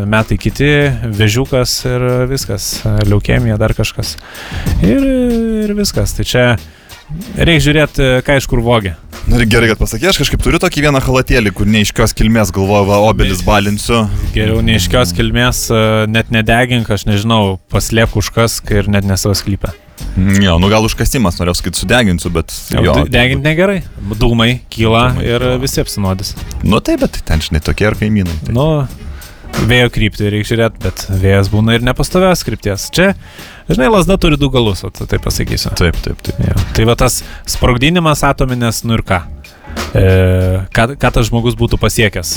[0.09, 0.71] metai kiti,
[1.19, 2.71] vežiukas ir viskas,
[3.05, 4.15] leukemija, dar kažkas.
[4.81, 5.05] Ir,
[5.67, 6.17] ir viskas.
[6.17, 6.47] Tai čia
[7.37, 8.97] Reikia žiūrėti, e, ką iš kur vogė.
[9.31, 12.87] Na ir gerai, kad pasakė, aš kažkaip turiu tokį vieną halatėlį, kur neiškios kilmės galvoju,
[12.91, 14.05] va, obelis balinsiu.
[14.35, 15.81] Geriau neiškios kilmės, e,
[16.11, 19.75] net nedegink, aš nežinau, paslėp užkask ir net nesavas klypę.
[20.17, 22.53] Mm, jo, nu gal užkasimas, norėjau sakyti, sudeginsiu, bet...
[22.73, 23.81] Jo, Deginti negerai,
[24.17, 25.57] dūmai kyla dūmai, ir jo.
[25.63, 26.35] visi apsinodys.
[26.65, 28.37] Nu taip, bet ten žinai tokie ir kaimynai.
[28.47, 28.57] Tai.
[28.57, 28.67] Nu,
[29.67, 32.89] vėjo kryptį reikia žiūrėti, bet vėjas būna ir nepastovios krypties.
[32.95, 33.13] Čia,
[33.71, 35.73] žinai, lasda turi du galus, o tai pasakysiu.
[35.79, 36.39] Taip, taip, taip.
[36.43, 36.57] Ja.
[36.77, 39.23] Tai va tas sprogdinimas atominės, nu ir ką?
[39.97, 40.05] E,
[40.75, 42.37] ką, ką tas žmogus būtų pasiekęs?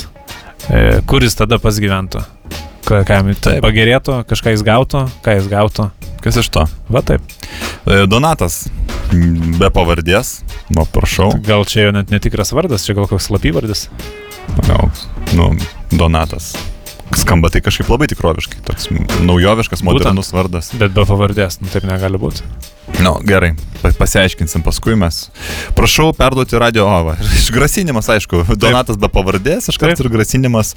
[0.70, 2.24] E, kuris tada pas gyventų?
[2.88, 3.30] Ką, ką jam
[3.62, 5.90] pagerėtų, kažką jis gautų, ką jis gautų?
[6.20, 6.66] Kas iš to?
[6.92, 7.24] Va taip.
[7.86, 8.64] E, Donatas,
[9.12, 10.40] be pavardės,
[10.74, 11.30] nu prašau.
[11.46, 13.86] Gal čia jau net netikras vardas, čia gal koks slapyvardis?
[14.66, 14.90] Gal,
[15.38, 15.52] nu,
[15.94, 16.52] Donatas
[17.18, 18.90] skamba tai kažkaip labai tikroviškai, toks
[19.24, 20.70] naujoviškas, modernus Būtent, vardas.
[20.78, 22.46] Bet be pavardės, nu taip negali būti.
[22.98, 23.52] Na, nu, gerai,
[23.98, 25.22] pasiaiškinsim paskui mes.
[25.78, 27.16] Prašau perduoti radio ovą.
[27.40, 30.74] Išgrasinimas, aišku, Donatas be pavardės, aš kartu ir grasinimas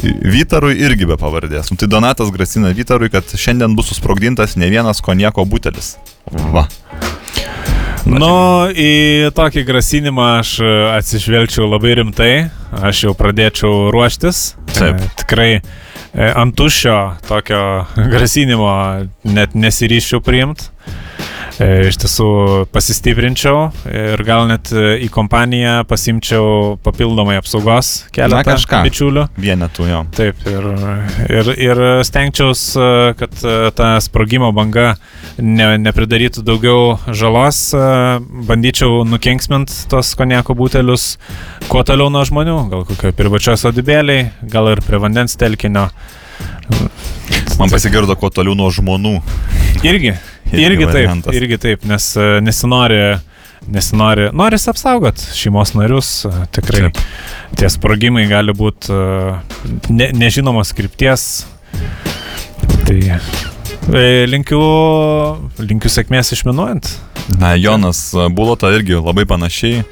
[0.00, 1.72] Vytarui irgi be pavardės.
[1.72, 5.96] Nu, tai Donatas grasina Vytarui, kad šiandien bus susprogdintas ne vienas konieko butelis.
[6.54, 6.66] Va.
[8.06, 10.52] Nu, į tokį grasinimą aš
[10.94, 12.30] atsižvelgčiau labai rimtai,
[12.86, 14.54] aš jau pradėčiau ruoštis.
[14.76, 15.02] Taip.
[15.02, 15.50] E, tikrai
[16.14, 16.96] ant tuščio
[17.26, 17.62] tokio
[18.12, 18.70] grasinimo
[19.26, 20.70] net nesiryščiau priimti.
[21.56, 22.28] E, iš tiesų
[22.68, 28.82] pasistiprinčiau ir gal net e, į kompaniją pasimčiau papildomai apsaugos keletą Na, kažką.
[28.84, 29.24] bičiulių.
[29.40, 30.02] Vienetų jo.
[30.18, 30.68] Taip, ir,
[31.32, 33.40] ir, ir stengčiaus, e, kad
[33.78, 34.98] ta sprogimo banga
[35.40, 37.62] ne, nepridarytų daugiau žalos,
[38.48, 41.14] bandyčiau nukenksmint tos konjako butelius
[41.72, 45.88] kuo toliau nuo žmonių, gal kokio privačios sodybėliai, gal ir prie vandens telkinio.
[47.58, 49.18] Man pasigirdo kuo toliau nuo žmonių.
[49.86, 50.14] Irgi.
[50.54, 53.00] Irgi taip, irgi taip, nes e, nesinori,
[53.72, 57.00] nesinori, noris apsaugot šeimos narius, e, tikrai taip.
[57.58, 59.00] tie sprogimai gali būti e,
[59.90, 61.26] ne, nežinomos krypties.
[62.86, 63.00] Tai
[64.30, 64.60] linkiu,
[65.62, 66.92] linkiu sėkmės išminuojant.
[67.40, 69.82] Na, Jonas Bulota irgi labai panašiai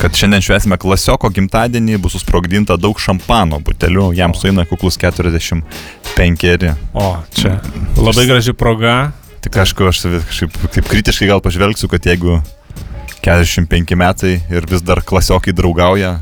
[0.00, 6.70] kad šiandien švesime klasioko gimtadienį, bus susprogdinta daug šampano butelių, jam suina kuklus 45.
[6.96, 7.58] O, čia
[8.00, 12.42] labai graži proga, Tik aišku, aš kažkaip taip kritiškai gal pažvelgsiu, kad jeigu
[13.24, 16.18] 45 metai ir vis dar klasiokai draugauja,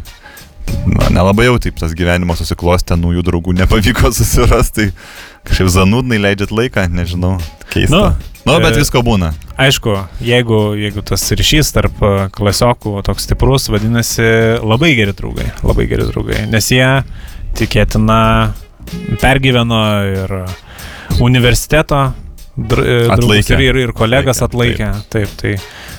[0.86, 6.54] na, nelabai jau taip tas gyvenimas susiklostė, naujų draugų nepavyko susirasti, tai kažkaip zanudnai leidžiat
[6.54, 7.34] laiką, nežinau,
[7.72, 8.14] keista.
[8.46, 9.32] Nu, nu bet e, visko būna.
[9.58, 9.90] Aišku,
[10.22, 14.28] jeigu, jeigu tas ryšys tarp e, klasiokų toks stiprus, vadinasi
[14.62, 16.86] labai geri draugai, labai geri draugai, nes jie
[17.58, 18.20] tikėtina
[19.18, 20.34] pergyveno ir
[21.18, 22.04] universiteto
[22.58, 23.58] atlaikė.
[23.62, 24.90] Ir, ir, kolegas atlaikė.
[25.12, 25.54] Taip, taip tai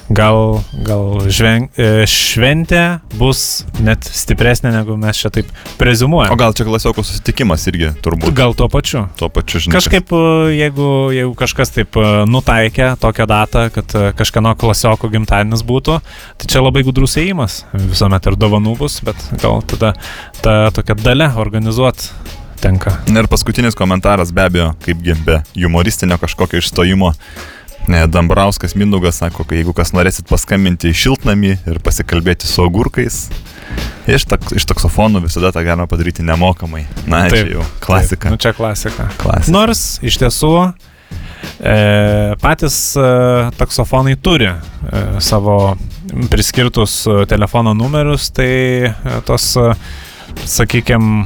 [0.09, 2.83] gal, gal žven, e, šventė
[3.19, 5.49] bus net stipresnė, negu mes čia taip
[5.79, 6.33] prezumuojame.
[6.33, 8.33] O gal čia klasiokų susitikimas irgi turbūt?
[8.37, 9.05] Gal tuo pačiu.
[9.19, 9.77] Tuo pačiu, žinai.
[9.77, 11.99] Kažkaip, e, jeigu, jeigu kažkas taip
[12.29, 15.99] nutaikė tokią datą, kad kažkieno klasiokų gimtadienis būtų,
[16.41, 17.63] tai čia labai gudrus įėjimas.
[17.77, 19.93] Visuomet ir dovanų bus, bet gal tada
[20.43, 22.97] ta tokia dalė organizuoti tenka.
[23.09, 27.13] Ir paskutinis komentaras be abejo, kaipgi be humoristinio kažkokio išstojimo.
[27.89, 33.23] Dambrauskas Mindugas sako, kad jeigu kas norėsit paskambinti į šiltnamį ir pasikalbėti su agurkais,
[34.09, 36.83] iš, tak, iš taksofonų visada tą galima padaryti nemokamai.
[37.07, 38.27] Na, taip, čia jau klasika.
[38.27, 39.07] Taip, nu čia klasika.
[39.17, 39.55] klasika.
[39.55, 41.75] Nors iš tiesų e,
[42.43, 43.09] patys e,
[43.57, 44.57] taksofonai turi e,
[45.23, 45.57] savo
[46.29, 48.51] priskirtus e, telefono numerius, tai
[48.91, 48.93] e,
[49.25, 49.73] tos, e,
[50.45, 51.25] sakykime,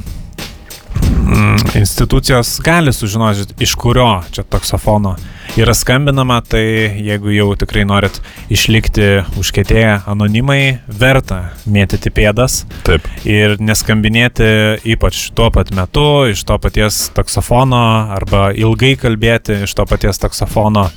[1.75, 5.15] institucijos gali sužinoti, iš kurio čia taksofono
[5.57, 6.63] yra skambinama, tai
[7.05, 8.19] jeigu jau tikrai norit
[8.53, 11.39] išlikti užkėtėję anonimai, verta
[11.69, 13.05] mėtyti pėdas Taip.
[13.29, 14.49] ir neskambinėti
[14.95, 17.83] ypač tuo pat metu iš to paties taksofono
[18.15, 20.87] arba ilgai kalbėti iš to paties taksofono.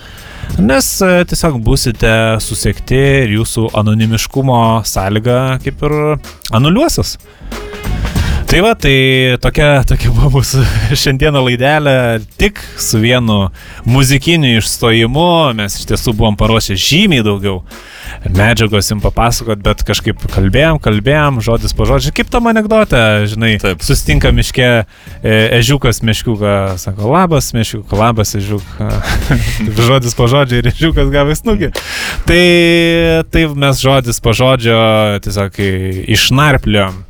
[0.63, 5.99] Nes e, tiesiog busite susiekti ir jūsų anonimiškumo sąlyga kaip ir
[6.55, 7.17] anuliuosis.
[8.47, 10.63] Tai va, tai tokia, tokia buvo mūsų
[11.03, 11.95] šiandieną laidelė,
[12.39, 13.49] tik su vienu
[13.91, 17.65] muzikiniu išstojimu, mes iš tiesų buvom paruošę žymiai daugiau
[18.31, 23.01] medžiagos jums papasakot, bet kažkaip kalbėjom, kalbėjom, žodis po žodžio, kaip tam anegdote,
[23.33, 23.83] žinai, Taip.
[23.83, 24.85] sustinka miške e,
[25.59, 29.27] ežiukas meškiuką, sako, labas meškiukas, labas ežiukas,
[29.91, 31.73] žodis po žodžio ir ežiukas gavo snukį.
[32.31, 32.47] Tai
[33.35, 34.79] taip mes žodis po žodžio
[35.27, 35.61] tiesiog
[36.15, 37.06] išnarpliom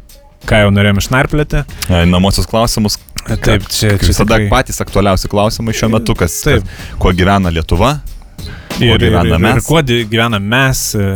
[0.46, 1.62] ką jau norėjom išnarplėti.
[2.10, 2.98] Namosios klausimus.
[3.26, 4.50] Taip, čia, čia visada tikrai...
[4.52, 6.62] patys aktualiausi klausimai šiuo metu, kas, Taip.
[6.62, 7.96] Kas, kuo gyvena Lietuva.
[8.76, 11.06] Ir, ir, ir, ir kuo gyvename mes, e,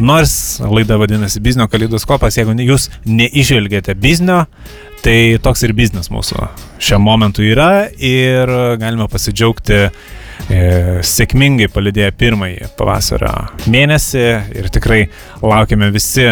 [0.00, 0.32] nors
[0.64, 4.46] laida vadinasi Biznio kaleidoskopas, jeigu jūs neižvelgėte biznio,
[5.04, 6.48] tai toks ir biznis mūsų
[6.80, 8.48] šiam momentui yra ir
[8.80, 9.90] galime pasidžiaugti e,
[11.04, 13.34] sėkmingai palidėję pirmąjį pavasario
[13.68, 14.24] mėnesį
[14.56, 15.02] ir tikrai
[15.44, 16.30] laukiame visi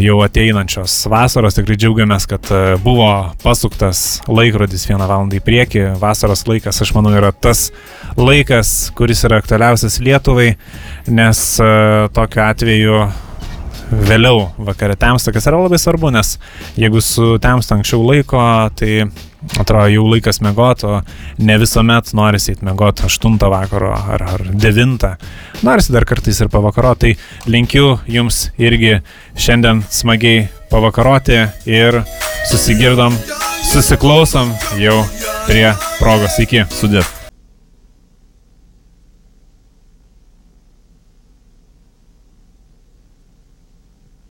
[0.00, 1.56] jau ateinančios vasaros.
[1.56, 3.08] Tikrai džiaugiamės, kad e, buvo
[3.42, 5.82] pasuktas laikrodis vieną valandą į priekį.
[6.00, 7.68] Vasaros laikas, aš manau, yra tas
[8.18, 10.52] laikas, kuris yra aktualiausias Lietuvai,
[11.10, 11.72] nes e,
[12.14, 13.02] tokiu atveju
[13.90, 16.36] vėliau vakare temsta, kas yra labai svarbu, nes
[16.78, 18.38] jeigu su temsta anksčiau laiko,
[18.78, 19.08] tai
[19.58, 21.00] atrodo jau laikas mėgoti, o
[21.44, 25.12] ne visuomet norisi eiti mėgoti 8 vakaro ar, ar 9.
[25.66, 27.14] Norisi dar kartais ir pavakaro, tai
[27.50, 28.98] linkiu jums irgi
[29.36, 32.02] šiandien smagiai pavakaroti ir
[32.50, 33.16] susigirdom,
[33.72, 35.00] susiklausom jau
[35.48, 35.70] prie
[36.00, 36.38] progos.
[36.40, 36.66] Iki.
[36.72, 37.19] Sudėt.